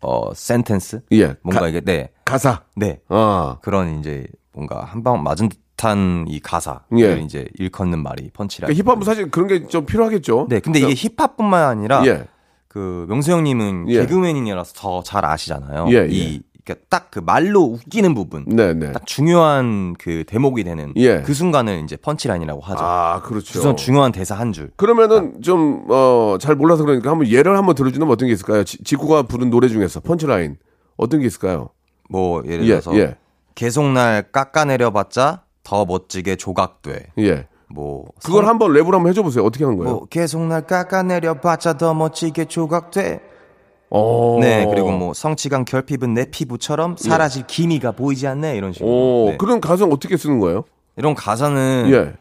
어 0.00 0.32
sentence 0.34 1.02
예. 1.12 1.34
뭔가 1.42 1.60
가, 1.60 1.68
이게 1.68 1.80
네. 1.82 2.10
가사. 2.24 2.62
네. 2.74 3.00
아. 3.08 3.58
그런 3.60 3.98
이제 3.98 4.26
뭔가 4.52 4.82
한 4.84 5.02
방 5.02 5.22
맞은 5.22 5.50
듯한 5.50 6.24
이 6.28 6.40
가사를 6.40 6.80
예. 6.98 7.18
이제 7.18 7.46
일컫는 7.58 8.02
말이 8.02 8.30
punch 8.30 8.48
line. 8.48 8.66
그러니까 8.68 8.82
힙합은 8.90 9.04
사실 9.04 9.30
그런 9.30 9.48
게 9.48 9.66
좀 9.68 9.84
필요하겠죠. 9.84 10.46
네, 10.48 10.60
근데 10.60 10.78
이게 10.80 10.94
힙합뿐만 10.94 11.62
아니라 11.64 12.02
예. 12.06 12.26
그 12.76 13.06
명수 13.08 13.32
형님은 13.32 13.86
예. 13.88 14.00
개그맨이라서 14.00 14.74
더 14.76 15.02
잘 15.02 15.24
아시잖아요. 15.24 15.86
예, 15.88 15.94
예. 15.94 16.08
이 16.10 16.42
그러니까 16.62 16.86
딱 16.90 17.06
그 17.10 17.20
말로 17.20 17.62
웃기는 17.62 18.14
부분, 18.14 18.44
네, 18.46 18.74
네. 18.74 18.92
딱 18.92 19.06
중요한 19.06 19.94
그 19.98 20.24
대목이 20.26 20.64
되는 20.64 20.92
예. 20.96 21.22
그 21.22 21.32
순간을 21.32 21.80
이제 21.84 21.96
펀치라인이라고 21.96 22.60
하죠. 22.60 22.84
아, 22.84 23.22
그렇죠. 23.22 23.58
우선 23.58 23.74
중요한 23.78 24.12
대사 24.12 24.34
한 24.34 24.52
줄. 24.52 24.70
그러면은 24.76 25.40
좀, 25.40 25.86
어, 25.88 26.36
잘 26.38 26.54
몰라서 26.56 26.84
그러니까 26.84 27.10
한번 27.10 27.28
예를 27.28 27.56
한번 27.56 27.74
들어주면 27.74 28.10
어떤 28.10 28.28
게 28.28 28.34
있을까요? 28.34 28.64
지, 28.64 28.84
지구가 28.84 29.22
부른 29.22 29.48
노래 29.48 29.68
중에서 29.68 30.00
펀치라인. 30.00 30.58
어떤 30.98 31.20
게 31.20 31.26
있을까요? 31.26 31.70
뭐 32.10 32.42
예를 32.44 32.64
예, 32.64 32.68
들어서 32.80 32.94
예, 32.98 33.16
계속 33.54 33.86
날 33.92 34.30
깎아내려봤자 34.30 35.44
더 35.62 35.86
멋지게 35.86 36.36
조각돼. 36.36 37.06
예. 37.20 37.46
뭐 37.68 38.04
그걸 38.24 38.44
성- 38.44 38.48
한번 38.50 38.72
랩으로 38.72 38.92
한번 38.92 39.08
해줘 39.08 39.22
보세요. 39.22 39.44
어떻게 39.44 39.64
하는 39.64 39.76
거예요? 39.78 39.92
뭐 39.92 40.04
계속 40.06 40.40
날 40.42 40.66
깎아내려 40.66 41.34
봤자 41.40 41.74
더 41.74 41.94
멋지게 41.94 42.44
조각돼. 42.46 43.20
어. 43.90 44.38
네 44.40 44.66
그리고 44.68 44.90
뭐 44.92 45.14
성취감 45.14 45.64
결핍은 45.64 46.14
내 46.14 46.26
피부처럼 46.30 46.96
사라질 46.96 47.46
기미가 47.46 47.92
보이지 47.92 48.26
않네 48.26 48.56
이런 48.56 48.72
식으로. 48.72 48.90
오, 48.90 49.26
네. 49.30 49.36
그런 49.36 49.60
가사는 49.60 49.92
어떻게 49.92 50.16
쓰는 50.16 50.38
거예요? 50.40 50.64
이런 50.96 51.14
가사는 51.14 51.88
예. 51.92 52.14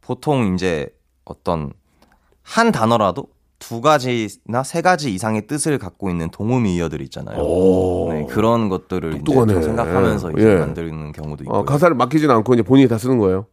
보통 0.00 0.54
이제 0.54 0.88
어떤 1.24 1.72
한 2.42 2.72
단어라도 2.72 3.26
두 3.58 3.80
가지나 3.80 4.62
세 4.64 4.82
가지 4.82 5.12
이상의 5.14 5.46
뜻을 5.46 5.78
갖고 5.78 6.10
있는 6.10 6.30
동음이어들이 6.30 7.04
있잖아요. 7.04 7.38
오. 7.42 8.12
네, 8.12 8.26
그런 8.26 8.68
것들을 8.68 9.22
생각하면서 9.62 10.32
이제 10.32 10.50
예. 10.52 10.56
만드는 10.56 11.12
경우도 11.12 11.44
있고. 11.44 11.54
어, 11.56 11.64
가사를 11.64 11.94
맡기진 11.96 12.30
않고 12.30 12.52
이제 12.54 12.62
본인이 12.62 12.88
다 12.88 12.98
쓰는 12.98 13.18
거예요? 13.18 13.46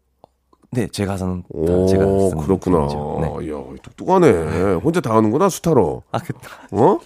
네, 0.73 0.87
제 0.91 1.05
가사는 1.05 1.41
다 1.41 1.47
오, 1.49 1.85
제가 1.85 2.05
그렇구나. 2.45 2.87
네. 2.87 3.45
이야, 3.47 3.61
똑똑하네. 3.83 4.75
혼자 4.75 5.01
다 5.01 5.13
하는구나, 5.15 5.49
수타로. 5.49 6.03
아, 6.11 6.19
그, 6.19 6.33
어? 6.71 6.97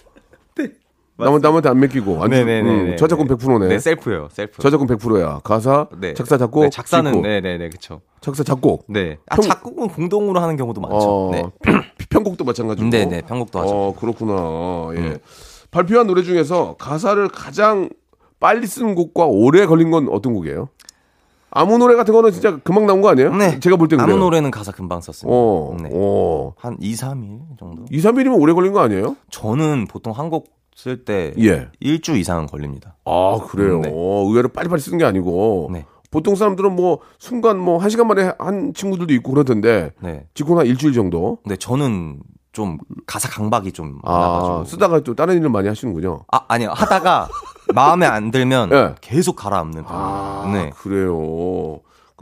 남은, 1.18 1.40
남한테 1.40 1.68
안 1.70 1.80
맡기고. 1.80 2.22
안, 2.22 2.30
네네네. 2.30 2.70
음, 2.92 2.96
저작권 2.98 3.26
100%네. 3.26 3.68
네, 3.68 3.78
self요, 3.78 4.28
self. 4.30 4.60
저작권 4.62 4.86
100%야. 4.86 5.40
가사, 5.42 5.88
네. 5.98 6.12
작사, 6.14 6.36
작곡, 6.36 6.62
네, 6.64 6.70
작사는. 6.70 7.10
네네네 7.22 7.70
그쵸. 7.70 8.02
작사, 8.20 8.44
작곡. 8.44 8.84
네. 8.88 9.16
아, 9.26 9.36
평- 9.36 9.44
작곡은 9.46 9.88
공동으로 9.88 10.40
하는 10.40 10.56
경우도 10.56 10.80
많죠. 10.82 10.96
어, 10.98 11.30
네. 11.32 11.42
편- 11.62 11.82
편곡도 12.10 12.44
마찬가지고. 12.44 12.90
네네 12.90 13.22
편곡도 13.22 13.58
하죠. 13.60 13.72
음. 13.72 13.76
어, 13.76 13.94
그렇구나. 13.98 14.90
예. 14.96 15.18
발표한 15.70 16.06
노래 16.06 16.22
중에서 16.22 16.76
가사를 16.78 17.26
가장 17.30 17.88
빨리 18.38 18.66
쓴 18.66 18.94
곡과 18.94 19.24
오래 19.24 19.64
걸린 19.64 19.90
건 19.90 20.08
어떤 20.10 20.34
곡이에요? 20.34 20.68
아무 21.56 21.78
노래 21.78 21.94
같은 21.96 22.12
거는 22.14 22.32
진짜 22.32 22.58
금방 22.64 22.86
나온 22.86 23.00
거 23.02 23.08
아니에요? 23.08 23.34
네. 23.34 23.58
제가 23.60 23.76
볼때 23.76 23.96
그래요. 23.96 24.14
아무 24.14 24.22
노래는 24.24 24.50
가사 24.50 24.72
금방 24.72 25.00
썼습니다. 25.00 25.34
어, 25.36 25.76
네. 25.82 25.90
어. 25.92 26.52
한 26.56 26.76
2, 26.80 26.92
3일 26.94 27.58
정도? 27.58 27.84
2, 27.90 27.98
3일이면 28.00 28.40
오래 28.40 28.52
걸린 28.52 28.72
거 28.72 28.80
아니에요? 28.80 29.16
저는 29.30 29.86
보통 29.88 30.12
한 30.12 30.28
곡 30.30 30.54
쓸때 30.74 31.32
예. 31.38 31.68
일주 31.80 32.16
이상은 32.18 32.46
걸립니다. 32.46 32.96
아, 33.06 33.38
그래요. 33.48 33.80
네. 33.80 33.90
어, 33.94 34.24
의외로 34.28 34.48
빨리빨리 34.50 34.80
쓰는 34.80 34.98
게 34.98 35.04
아니고. 35.06 35.70
네. 35.72 35.86
보통 36.10 36.34
사람들은 36.34 36.76
뭐 36.76 36.98
순간 37.18 37.58
뭐 37.58 37.78
한 37.78 37.88
시간 37.88 38.06
만에 38.06 38.32
한 38.38 38.74
친구들도 38.74 39.14
있고 39.14 39.32
그러던데. 39.32 39.92
네. 40.02 40.26
한 40.58 40.66
일주일 40.66 40.92
정도. 40.92 41.38
근데 41.44 41.56
저는 41.56 42.20
좀 42.52 42.76
가사 43.06 43.28
강박이 43.30 43.72
좀 43.72 44.00
아, 44.04 44.12
많아가지고 44.18 44.64
쓰다가 44.64 45.00
또 45.00 45.14
다른 45.14 45.36
일을 45.38 45.48
많이 45.48 45.66
하시는군요. 45.68 46.20
아 46.30 46.40
아니요 46.48 46.72
하다가 46.74 47.28
마음에 47.74 48.06
안 48.06 48.30
들면 48.30 48.70
예. 48.72 48.94
계속 49.00 49.36
가라앉는 49.36 49.84
편이에요. 49.84 50.04
아, 50.08 50.50
네. 50.52 50.70
그래요. 50.78 51.80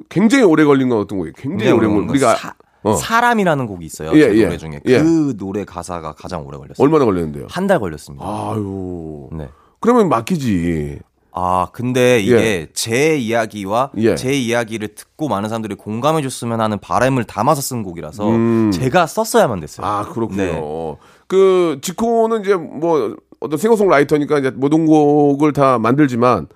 굉장히 0.08 0.44
오래 0.44 0.64
걸린 0.64 0.88
건 0.88 0.98
어떤 1.00 1.18
거예요? 1.18 1.32
굉장히 1.36 1.72
오래 1.72 1.86
걸린 1.86 2.08
우리가 2.08 2.34
사, 2.36 2.54
어. 2.82 2.94
사람이라는 2.96 3.66
곡이 3.66 3.84
있어요. 3.86 4.10
예, 4.14 4.20
제 4.32 4.36
예. 4.38 4.44
노래 4.44 4.56
중에 4.58 4.80
예. 4.86 4.98
그 4.98 5.36
노래 5.36 5.64
가사가 5.64 6.12
가장 6.14 6.46
오래 6.46 6.58
걸렸어요. 6.58 6.84
얼마나 6.84 7.04
걸렸는데요? 7.04 7.46
한 7.48 7.66
달 7.66 7.78
걸렸습니다. 7.80 8.24
아유. 8.24 9.28
네. 9.32 9.48
그러면 9.80 10.08
맡기지. 10.08 10.98
아, 11.36 11.66
근데 11.72 12.20
이게 12.20 12.68
제 12.74 13.16
이야기와 13.16 13.90
예. 13.96 14.14
제 14.14 14.32
이야기를 14.32 14.94
듣고 14.94 15.26
많은 15.28 15.48
사람들이 15.48 15.74
공감해 15.74 16.22
줬으면 16.22 16.60
하는 16.60 16.78
바람을 16.78 17.24
담아서 17.24 17.60
쓴 17.60 17.82
곡이라서 17.82 18.28
음. 18.30 18.70
제가 18.72 19.06
썼어야만 19.08 19.58
됐어요. 19.58 19.84
아, 19.84 20.04
그렇군요. 20.12 20.36
네. 20.42 20.96
그, 21.26 21.78
지코는 21.82 22.42
이제 22.42 22.54
뭐, 22.54 23.16
어떤 23.44 23.58
싱어송라이터니까 23.58 24.38
이제 24.38 24.50
모든 24.50 24.86
곡을 24.86 25.52
다 25.52 25.78
만들지만, 25.78 26.48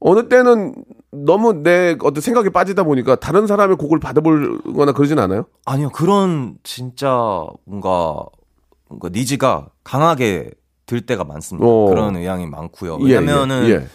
어느 0.00 0.28
때는 0.28 0.74
너무 1.12 1.52
내 1.62 1.96
어떤 2.00 2.20
생각에 2.20 2.48
빠지다 2.48 2.84
보니까 2.84 3.16
다른 3.16 3.46
사람의 3.46 3.76
곡을 3.76 4.00
받아보거나 4.00 4.92
그러진 4.92 5.18
않아요? 5.18 5.44
아니요, 5.66 5.90
그런 5.90 6.56
진짜 6.62 7.46
뭔가 7.64 8.24
뭔가 8.88 9.10
니즈가 9.10 9.68
강하게 9.84 10.50
들 10.86 11.02
때가 11.02 11.24
많습니다. 11.24 11.66
어. 11.66 11.86
그런 11.86 12.16
의향이 12.16 12.46
많고요. 12.46 12.98
예, 13.02 13.14
왜냐면은 13.14 13.64
예, 13.66 13.70
예. 13.70 13.86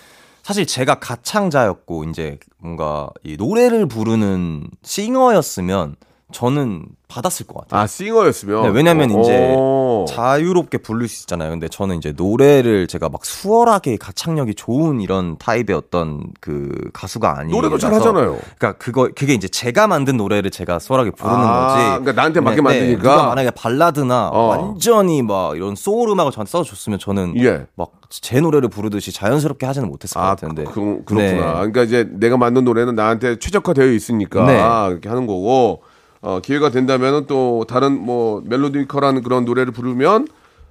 사실 0.43 0.65
제가 0.65 0.99
가창자였고 0.99 2.05
이제 2.05 2.39
뭔가 2.57 3.09
이 3.23 3.35
노래를 3.37 3.87
부르는 3.87 4.69
싱어였으면 4.83 5.95
저는 6.33 6.83
받았을 7.07 7.47
것 7.47 7.61
같아요. 7.61 7.81
아, 7.81 7.87
싱어였으면? 7.87 8.63
네, 8.63 8.69
왜냐면 8.69 9.09
이제 9.11 9.55
어. 9.57 10.03
자유롭게 10.09 10.79
부를 10.79 11.07
수 11.07 11.23
있잖아요. 11.23 11.51
근데 11.51 11.69
저는 11.69 11.97
이제 11.97 12.13
노래를 12.15 12.87
제가 12.87 13.07
막 13.07 13.23
수월하게 13.23 13.95
가창력이 13.95 14.55
좋은 14.55 14.99
이런 14.99 15.37
타입의 15.37 15.73
어떤 15.73 16.25
그 16.41 16.89
가수가 16.91 17.39
아니에요. 17.39 17.55
노래도 17.55 17.77
잘하잖아요. 17.77 18.37
그러니까 18.57 18.73
그거 18.73 19.09
그게 19.15 19.33
이제 19.33 19.47
제가 19.47 19.87
만든 19.87 20.17
노래를 20.17 20.51
제가 20.51 20.79
수월하게 20.79 21.11
부르는 21.11 21.39
아, 21.39 21.67
거지. 21.67 21.83
그러니까 21.85 22.11
나한테 22.11 22.41
맞게 22.41 22.61
만드니까? 22.61 23.01
누가 23.01 23.27
만약에 23.27 23.51
발라드나 23.51 24.29
어. 24.33 24.47
완전히 24.47 25.21
막 25.21 25.55
이런 25.55 25.75
소울 25.75 26.09
음악을 26.09 26.33
저한테 26.33 26.51
써줬으면 26.51 26.99
저는 26.99 27.41
예. 27.41 27.67
막제 27.75 28.41
노래를 28.41 28.67
부르듯이 28.67 29.13
자연스럽게 29.13 29.65
하지는 29.65 29.87
못했을 29.87 30.15
것 30.15 30.21
아, 30.21 30.27
같은데. 30.31 30.65
그, 30.65 31.03
그렇구나. 31.05 31.15
네. 31.15 31.37
그러니까 31.37 31.83
이제 31.83 32.05
내가 32.11 32.35
만든 32.35 32.65
노래는 32.65 32.95
나한테 32.95 33.39
최적화되어 33.39 33.91
있으니까 33.93 34.45
네. 34.45 34.57
이렇게 34.91 35.07
하는 35.07 35.25
거고 35.25 35.83
어, 36.27 36.41
기회가 36.41 36.69
된다면은 36.71 37.25
또 37.25 37.63
다른 37.69 37.93
뭐 37.97 38.41
melodical한 38.45 39.23
그런 39.23 39.45
노래를 39.45 39.71
부르면 39.71 40.27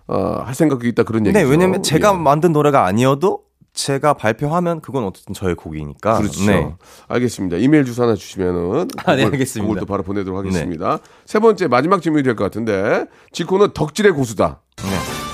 어, 0.06 0.42
할 0.44 0.54
생각이 0.54 0.86
있다 0.88 1.02
그런 1.04 1.24
얘기죠. 1.24 1.42
네, 1.42 1.50
왜냐면 1.50 1.82
제가 1.82 2.12
예. 2.12 2.16
만든 2.18 2.52
노래가 2.52 2.84
아니어도 2.84 3.40
제가 3.72 4.12
발표하면 4.14 4.82
그건 4.82 5.04
어쨌든 5.04 5.32
저의 5.32 5.54
곡이니까. 5.54 6.18
그렇죠. 6.18 6.44
네. 6.44 6.74
알겠습니다. 7.08 7.56
이메일 7.56 7.86
주소 7.86 8.02
하나 8.02 8.14
주시면은 8.14 8.88
아, 9.06 9.16
네, 9.16 9.24
알겠습니다. 9.24 9.66
그걸 9.66 9.80
또 9.80 9.86
바로 9.86 10.02
보내도록 10.02 10.38
하겠습니다. 10.38 10.98
세 11.24 11.38
번째 11.38 11.68
마지막 11.68 12.02
질문이 12.02 12.22
될 12.22 12.36
것 12.36 12.44
같은데 12.44 13.06
지코는 13.32 13.70
덕질의 13.72 14.12
고수다. 14.12 14.60
네. 14.76 14.90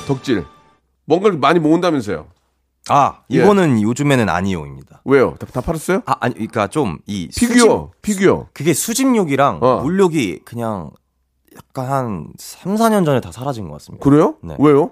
덕질. 0.06 0.44
뭔가를 1.04 1.36
많이 1.38 1.58
모은다면서요? 1.58 2.26
아, 2.88 3.20
예. 3.30 3.36
이거는 3.36 3.80
요즘에는 3.80 4.28
아니요입니다. 4.28 5.02
왜요? 5.04 5.34
다, 5.38 5.46
다 5.46 5.60
팔았어요? 5.60 6.02
아, 6.06 6.16
아니, 6.20 6.34
그러니까 6.34 6.66
좀 6.68 6.98
이 7.06 7.28
피규어, 7.28 7.90
피규어. 8.02 8.48
그게 8.52 8.74
수집욕이랑 8.74 9.58
어. 9.62 9.80
물욕이 9.82 10.40
그냥 10.44 10.90
약간 11.56 11.86
한 11.90 12.32
3, 12.38 12.74
4년 12.76 13.04
전에 13.04 13.20
다 13.20 13.30
사라진 13.30 13.68
것 13.68 13.74
같습니다. 13.74 14.02
그래요? 14.02 14.34
네. 14.42 14.56
왜요? 14.58 14.90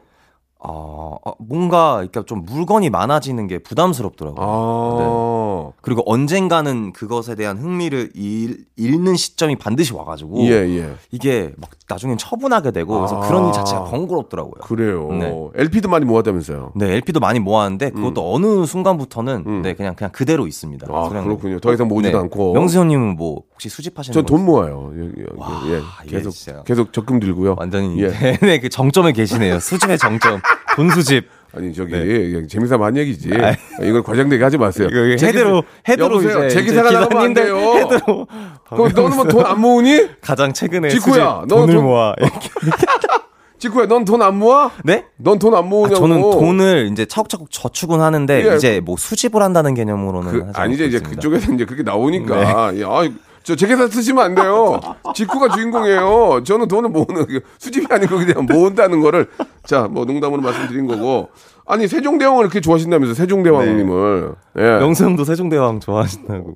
어, 0.63 1.17
어, 1.25 1.33
뭔가 1.39 1.95
그러니까 1.97 2.23
좀 2.25 2.45
물건이 2.45 2.91
많아지는 2.91 3.47
게 3.47 3.59
부담스럽더라고요. 3.59 4.47
아. 4.47 5.73
그리고 5.81 6.03
언젠가는 6.05 6.93
그것에 6.93 7.35
대한 7.35 7.57
흥미를 7.57 8.11
잃, 8.15 8.67
잃는 8.77 9.17
시점이 9.17 9.57
반드시 9.57 9.95
와가지고 9.95 10.41
예, 10.43 10.51
예. 10.51 10.95
이게 11.13 11.53
막 11.57 11.71
나중엔 11.89 12.19
처분하게 12.19 12.73
되고 12.73 12.95
그래서 12.95 13.17
아. 13.23 13.27
그런 13.27 13.47
일 13.47 13.53
자체가 13.53 13.85
번거롭더라고요. 13.85 14.61
그래요. 14.63 15.09
네. 15.13 15.49
LP도 15.55 15.89
많이 15.89 16.05
모았다면서요. 16.05 16.73
네, 16.77 16.95
LP도 16.97 17.21
많이 17.21 17.41
모았는데 17.41 17.91
그것도 17.91 18.35
어느 18.35 18.67
순간부터는 18.67 19.45
음. 19.47 19.63
네 19.63 19.75
그냥 19.75 19.95
그냥 19.95 20.13
그대로 20.13 20.47
있습니다. 20.47 20.87
아, 20.91 21.09
그냥 21.09 21.25
그렇군요. 21.25 21.59
더 21.61 21.73
이상 21.73 21.89
모으지도 21.89 22.19
네. 22.19 22.23
않고. 22.23 22.53
명수 22.53 22.79
형님은 22.79 23.17
뭐 23.17 23.45
혹시 23.61 23.69
수집하시는 23.69 24.15
전거돈 24.15 24.43
모아요. 24.47 24.91
예, 24.97 25.03
예, 25.19 25.25
와, 25.37 25.63
예. 25.69 25.83
계속 26.09 26.31
진짜. 26.31 26.63
계속 26.65 26.95
적금 26.95 27.21
들고요. 27.21 27.57
완전히 27.59 28.03
예. 28.03 28.09
네, 28.41 28.59
그 28.59 28.71
정점에 28.71 29.13
계시네요. 29.13 29.61
수집의 29.61 29.99
정점, 29.99 30.41
돈 30.77 30.89
수집. 30.89 31.29
아니 31.55 31.75
저기 31.75 31.93
네. 31.93 32.07
예, 32.37 32.47
재미삼아 32.47 32.87
한 32.87 32.97
얘기지. 32.97 33.31
아이. 33.35 33.55
이걸 33.87 34.03
과장되게 34.03 34.43
하지 34.43 34.57
마세요. 34.57 34.89
헤드로 34.91 35.63
여보세요? 35.99 36.47
이제 36.47 36.49
제 36.57 36.63
기사가 36.63 36.91
나가면 36.91 37.23
안 37.23 37.35
돼요. 37.35 37.57
헤드로 37.75 38.27
그럼 38.71 38.93
너는 38.95 39.17
뭐 39.17 39.25
돈 39.29 39.45
안 39.45 39.61
모으니? 39.61 40.09
가장 40.23 40.55
최근에 40.55 40.89
너는 40.89 41.49
돈을 41.49 41.75
돈- 41.75 41.85
모아. 41.85 42.15
지쿠야, 43.59 43.89
넌 43.89 44.07
돈 44.07 44.23
안 44.23 44.39
모아? 44.39 44.71
네? 44.85 45.05
넌 45.19 45.39
돈안 45.39 45.59
아, 45.59 45.63
모으냐고. 45.63 45.97
저는 45.97 46.21
돈을 46.23 46.89
이제 46.93 47.05
차곡차곡 47.05 47.51
저축은 47.51 48.01
하는데 48.01 48.51
예. 48.53 48.57
이제 48.57 48.81
뭐 48.83 48.97
수집을 48.97 49.43
한다는 49.43 49.75
개념으로는 49.75 50.33
그, 50.33 50.47
아니죠 50.55 50.85
이제. 50.85 50.99
그쪽에서 50.99 51.53
이제 51.53 51.67
그렇게 51.67 51.83
나오니까 51.83 52.71
네. 52.73 52.81
야, 52.81 52.87
아, 52.89 53.07
저 53.43 53.57
제 53.57 53.67
계산 53.67 53.89
쓰시면 53.89 54.25
안 54.25 54.35
돼요. 54.35 54.81
지쿠가 55.15 55.49
주인공이에요. 55.49 56.43
저는 56.45 56.69
돈을 56.69 56.91
모으는 56.91 57.27
그 57.27 57.41
수집이 57.59 57.87
아니고 57.91 58.17
그냥 58.19 58.47
모은다는 58.47 59.01
거를 59.01 59.29
자 59.67 59.89
뭐 59.91 60.05
농담으로 60.05 60.41
말씀드린 60.43 60.87
거고 60.87 61.31
아니 61.67 61.89
세종대왕을 61.89 62.43
이렇게 62.45 62.61
좋아하신다면서 62.61 63.15
세종대왕님을 63.15 64.33
예. 64.59 64.63
명수 64.79 65.05
형도 65.05 65.25
세종대왕 65.25 65.81
좋아하신다고. 65.81 66.55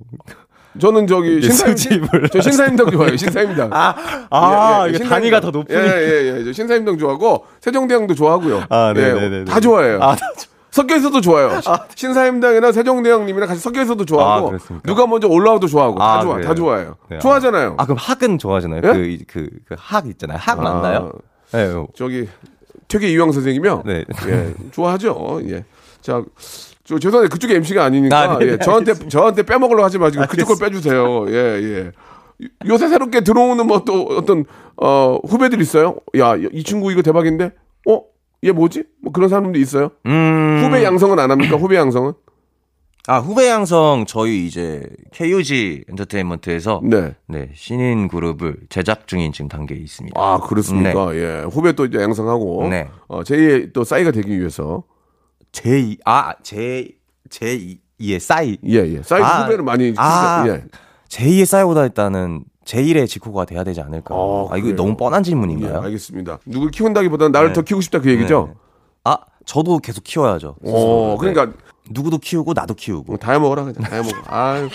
저는 0.81 1.07
저기 1.07 1.41
신사임 1.41 1.77
저 2.33 2.41
신사임당 2.41 2.91
좋아해요. 2.91 3.17
신사임당. 3.17 3.71
아, 3.73 3.95
예, 3.95 4.87
예, 4.87 4.89
이게 4.89 4.99
신사임당. 4.99 5.09
단위가 5.09 5.41
더 5.41 5.51
높으니. 5.53 5.79
예, 5.79 5.85
예, 5.87 6.39
예. 6.41 6.45
저 6.45 6.53
신사임당 6.53 6.99
좋아하고 6.99 7.45
세종대왕도 7.61 8.15
좋아하고요. 8.15 8.65
아, 8.69 8.93
예, 8.97 9.01
네네 9.01 9.29
네. 9.29 9.45
다 9.45 9.61
좋아해요. 9.61 10.01
아, 10.03 10.17
다 10.17 10.27
좋- 10.37 10.49
섞여 10.75 10.97
있어도 10.97 11.21
좋아요. 11.21 11.61
신사임당이나 11.95 12.73
세종대왕님이랑 12.73 13.49
같이 13.49 13.61
섞여 13.61 13.81
있어도 13.83 14.05
좋아하고 14.05 14.55
아? 14.55 14.81
누가 14.83 15.07
먼저 15.07 15.29
올라와도 15.29 15.69
좋아하고 15.69 16.01
다 16.01 16.19
아, 16.19 16.21
좋아, 16.21 16.33
다 16.35 16.41
그래요? 16.41 16.55
좋아해요. 16.57 16.97
네, 17.11 17.17
아. 17.17 17.19
좋아하잖아요. 17.21 17.75
아, 17.79 17.85
그럼 17.85 17.97
학은 18.01 18.39
좋아하시나요? 18.39 18.81
예? 18.85 18.93
그, 18.93 19.19
그, 19.29 19.49
그, 19.69 19.77
학 19.79 20.05
있잖아요. 20.09 20.37
학 20.41 20.59
아. 20.59 20.63
맞나요? 20.63 21.13
네, 21.53 21.67
요. 21.67 21.87
저기 21.95 22.29
퇴계 22.89 23.09
이황 23.13 23.31
선생이며 23.31 23.85
네. 23.87 24.05
예, 24.27 24.53
좋아하죠. 24.73 25.43
예. 25.49 25.65
자, 26.01 26.25
저 26.83 26.99
죄송한데 26.99 27.33
그쪽에 27.33 27.55
MC가 27.55 27.85
아니니까 27.85 28.19
아, 28.19 28.39
네, 28.39 28.47
예, 28.47 28.59
저한테 28.59 28.95
저한테 29.09 29.45
빼먹으려고 29.45 29.85
하지 29.85 29.99
마시고 29.99 30.27
그쪽 30.27 30.49
걸 30.49 30.57
빼주세요. 30.59 31.27
예, 31.31 31.35
예. 31.35 31.93
요새 32.67 32.89
새롭게 32.89 33.21
들어오는 33.21 33.65
뭐 33.65 33.85
또 33.87 34.07
어떤 34.19 34.45
어 34.77 35.21
후배들 35.25 35.61
있어요? 35.61 35.99
야, 36.19 36.35
이 36.35 36.65
친구 36.65 36.91
이거 36.91 37.01
대박인데? 37.01 37.53
어? 37.89 38.01
얘 38.45 38.53
뭐지? 38.53 38.85
뭐 39.03 39.13
그런 39.13 39.29
사람도 39.29 39.59
있어요? 39.59 39.91
음. 40.07 40.63
후배 40.65 40.85
양성은 40.85 41.19
안 41.19 41.31
합니까? 41.31 41.57
후배 41.57 41.77
양성은? 41.77 42.13
아, 43.07 43.19
후배 43.19 43.49
양성 43.49 44.07
저희 44.07 44.47
이제 44.47 44.83
KUG 45.13 45.85
엔터테인먼트에서 45.91 46.81
네. 46.85 47.15
네. 47.27 47.51
신인 47.55 48.09
그룹을 48.09 48.57
제작 48.71 49.07
중인 49.07 49.33
지금 49.33 49.49
단계에 49.49 49.77
있습니다. 49.77 50.19
아, 50.19 50.39
그렇습니까? 50.41 51.15
예. 51.15 51.45
후배 51.51 51.73
또 51.75 51.85
이제 51.85 52.01
양성하고 52.01 52.69
네. 52.69 52.89
어, 53.09 53.23
제2의 53.23 53.75
또 53.75 53.85
싸이가 53.85 54.11
되기 54.11 54.39
위해서 54.39 54.85
제2 55.53 55.99
아, 56.07 56.35
제 56.43 56.89
제2의 57.29 58.19
싸이. 58.21 58.57
예, 58.67 58.79
예. 58.79 59.03
싸이 59.03 59.21
아, 59.23 59.43
후배를 59.45 59.65
많이 59.65 59.93
아, 59.99 60.45
예. 60.49 60.65
제2의 61.09 61.45
싸이보다 61.45 61.85
일단은 61.85 62.45
제1의 62.65 63.07
지코가 63.09 63.45
돼야 63.45 63.65
되지 63.65 63.81
않을까. 63.81 64.15
어, 64.15 64.49
아, 64.51 64.57
이거 64.57 64.65
그래요? 64.67 64.77
너무 64.77 64.97
뻔한 64.97 65.21
예, 65.21 65.25
질문인가요? 65.25 65.81
알겠습니다. 65.83 66.39
누굴 66.47 66.71
키운다기보다는 66.71 67.33
나를 67.33 67.49
네. 67.49 67.55
더 67.55 67.63
키우고 67.63 67.81
싶다 67.83 68.01
그 68.01 68.11
얘기죠? 68.11 68.49
네. 68.53 68.55
아, 69.05 69.19
저도 69.45 69.79
계속 69.79 70.05
키워야죠. 70.05 70.57
어, 70.65 70.67
스스로. 70.67 71.17
그러니까 71.21 71.47
네. 71.47 71.53
누구도 71.91 72.19
키우고 72.19 72.53
나도 72.55 72.75
키우고. 72.75 73.05
뭐다 73.13 73.33
해먹어라 73.33 73.65
그냥 73.65 73.83
다 73.83 73.97
해먹어. 73.97 74.17
아유, 74.27 74.69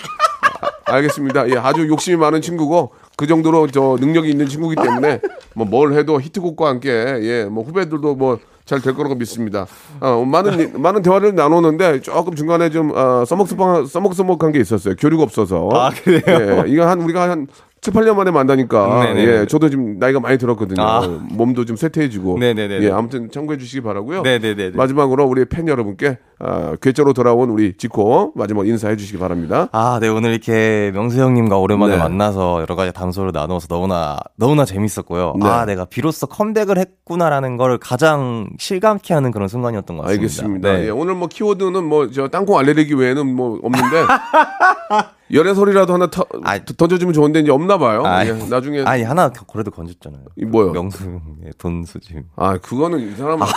아, 0.86 0.94
알겠습니다. 0.94 1.50
예, 1.50 1.58
아주 1.58 1.88
욕심이 1.88 2.18
많은 2.18 2.42
친구고 2.42 2.92
그 3.16 3.28
정도로 3.28 3.68
저 3.68 3.98
능력이 4.00 4.30
있는 4.30 4.48
친구기 4.48 4.76
때문에 4.76 5.20
뭐 5.56 5.66
뭘 5.68 5.94
해도 5.94 6.20
히트곡과 6.22 6.68
함께 6.68 6.90
예, 6.92 7.46
뭐 7.46 7.64
후배들도 7.64 8.16
뭐 8.16 8.38
잘 8.66 8.82
될 8.84 8.94
거라고 8.94 9.16
믿습니다. 9.16 9.66
어, 10.00 10.24
많은 10.24 10.80
많은 10.80 11.02
대화를 11.02 11.34
나누는데 11.34 12.02
조금 12.02 12.36
중간에 12.36 12.70
좀 12.70 12.92
어, 12.96 13.26
써먹서먹 13.26 13.88
써먹서먹한 13.88 14.52
게 14.52 14.60
있었어요. 14.60 14.94
교류가 14.96 15.24
없어서. 15.24 15.70
아, 15.74 15.90
그래요? 15.90 16.22
예, 16.68 16.70
이거 16.72 16.88
한 16.88 17.02
우리가 17.02 17.32
한 17.32 17.48
7, 17.82 17.94
8년 17.94 18.16
만에 18.16 18.30
만나니까 18.32 19.04
네네네. 19.06 19.22
예, 19.42 19.46
저도 19.46 19.70
지금 19.70 19.98
나이가 20.00 20.20
많이 20.20 20.38
들었거든요. 20.38 20.82
아. 20.82 21.08
몸도 21.32 21.64
좀 21.66 21.78
쇠퇴해지고. 21.78 22.38
네네네네. 22.38 22.86
예, 22.86 22.92
아무튼 22.92 23.32
참고해 23.32 23.58
주시기 23.58 23.82
바라고요. 23.82 24.22
네네네네. 24.22 24.76
마지막으로 24.76 25.26
우리 25.26 25.46
팬 25.46 25.68
여러분께 25.68 26.18
아, 26.42 26.76
괴짜로 26.82 27.14
돌아온 27.14 27.50
우리 27.50 27.74
지코 27.78 28.32
마지막 28.36 28.68
인사해 28.68 28.96
주시기 28.96 29.18
바랍니다. 29.18 29.68
아, 29.72 30.00
네, 30.02 30.08
오늘 30.08 30.32
이렇게 30.32 30.92
명수 30.94 31.20
형님과 31.22 31.58
오랜만에 31.58 31.96
네. 31.96 32.00
만나서 32.02 32.62
여러 32.62 32.76
가지 32.76 32.92
담소를 32.94 33.32
나누어서 33.34 33.68
너무나, 33.68 34.18
너무나 34.38 34.66
재밌었고요. 34.66 35.36
네. 35.42 35.48
아, 35.48 35.66
내가 35.66 35.86
비로소 35.86 36.28
컴백을 36.28 36.78
했구나라는 36.78 37.58
걸 37.58 37.78
가장 37.78 38.48
실감케 38.58 39.14
하는 39.14 39.32
그런 39.32 39.48
순간이었던 39.48 39.98
것 39.98 40.04
같습니다. 40.04 40.22
알겠습니다. 40.22 40.72
네. 40.74 40.86
예, 40.86 40.90
오늘 40.90 41.16
뭐 41.16 41.28
키워드는 41.30 41.84
뭐 41.86 42.10
저 42.12 42.28
땅콩 42.28 42.58
알레르기 42.58 42.96
외에는 42.96 43.36
뭐 43.36 43.60
없는데 43.62 44.04
열애 45.32 45.54
소리라도 45.54 45.94
하나 45.94 46.08
터, 46.08 46.26
아. 46.44 46.58
던져주면 46.58 47.14
좋은데 47.14 47.42
이제 47.42 47.52
없나 47.52 47.78
봐요. 47.78 48.04
아, 48.04 48.26
예, 48.26 48.32
나중에 48.32 48.82
아니, 48.82 49.04
하나 49.04 49.30
그래도 49.30 49.70
건졌잖아요. 49.70 50.22
이 50.38 50.46
뭐요? 50.46 50.72
명수 50.72 51.04
형의 51.04 51.54
돈 51.58 51.84
수집. 51.86 52.24
아 52.36 52.58
그거는 52.58 53.00
이 53.00 53.16
사람 53.16 53.42
아, 53.44 53.48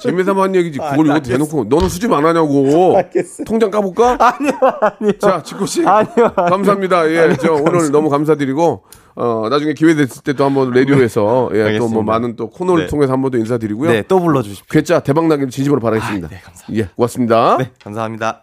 재미삼아 0.00 0.42
한 0.42 0.54
얘기지. 0.56 0.78
그걸 0.78 1.06
이거 1.06 1.20
대놓고 1.20 1.64
너는 1.68 1.88
수집 1.88 2.12
안 2.12 2.24
하냐고. 2.26 2.96
통장 3.46 3.70
까볼까? 3.70 4.16
아니요, 4.20 4.52
아니요. 4.80 5.12
자, 5.18 5.42
지코 5.42 5.64
씨. 5.66 5.86
아니요, 5.86 6.12
아니요. 6.16 6.32
감사합니다. 6.50 7.08
예, 7.10 7.36
저 7.40 7.52
오늘 7.52 7.90
너무 7.92 8.10
감사드리고 8.10 8.84
어 9.18 9.46
나중에 9.48 9.72
기회 9.72 9.94
됐을 9.94 10.22
때 10.22 10.32
또 10.36 10.44
한번 10.44 10.70
라디오에서 10.72 11.50
예, 11.54 11.78
또 11.78 11.88
뭐. 11.88 12.02
많은 12.02 12.36
또 12.36 12.50
코너를 12.50 12.84
네. 12.84 12.90
통해서 12.90 13.12
한번 13.14 13.30
더 13.30 13.38
인사드리고요. 13.38 13.90
네, 13.90 14.02
또 14.02 14.20
불러주십시오. 14.20 14.66
괴짜 14.68 15.00
대박 15.00 15.26
나기를 15.28 15.50
진심으로 15.50 15.80
바라겠습니다. 15.80 16.26
아, 16.26 16.30
네, 16.30 16.40
감사합니다. 16.44 16.84
예, 16.84 16.90
고맙습니다. 16.94 17.56
네, 17.58 17.70
감사합니다. 17.82 18.42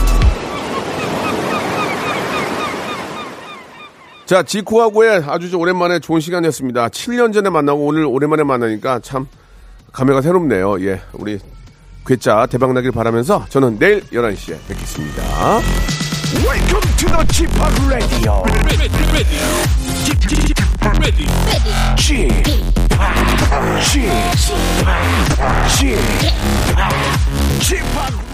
자 4.31 4.43
지코하고의 4.43 5.23
아주 5.27 5.49
좀 5.49 5.59
오랜만에 5.59 5.99
좋은 5.99 6.21
시간이었습니다 6.21 6.87
7년 6.87 7.33
전에 7.33 7.49
만나고 7.49 7.85
오늘 7.85 8.05
오랜만에 8.05 8.43
만나니까 8.43 8.99
참 8.99 9.27
감회가 9.91 10.21
새롭네요 10.21 10.81
예 10.85 11.01
우리 11.11 11.37
괴짜 12.07 12.45
대박나길 12.45 12.93
바라면서 12.93 13.45
저는 13.49 13.77
내일 13.77 13.99
11시에 14.03 14.55
뵙겠습니다 14.69 15.21
Welcome 16.45 16.79
to 16.95 17.09
the 17.09 17.25
Chip 17.33 17.51
Radio. 17.89 18.45
Chip, 21.97 22.31
Chip, 23.83 24.15
Chip, 25.67 25.99
Chip, 27.59 28.30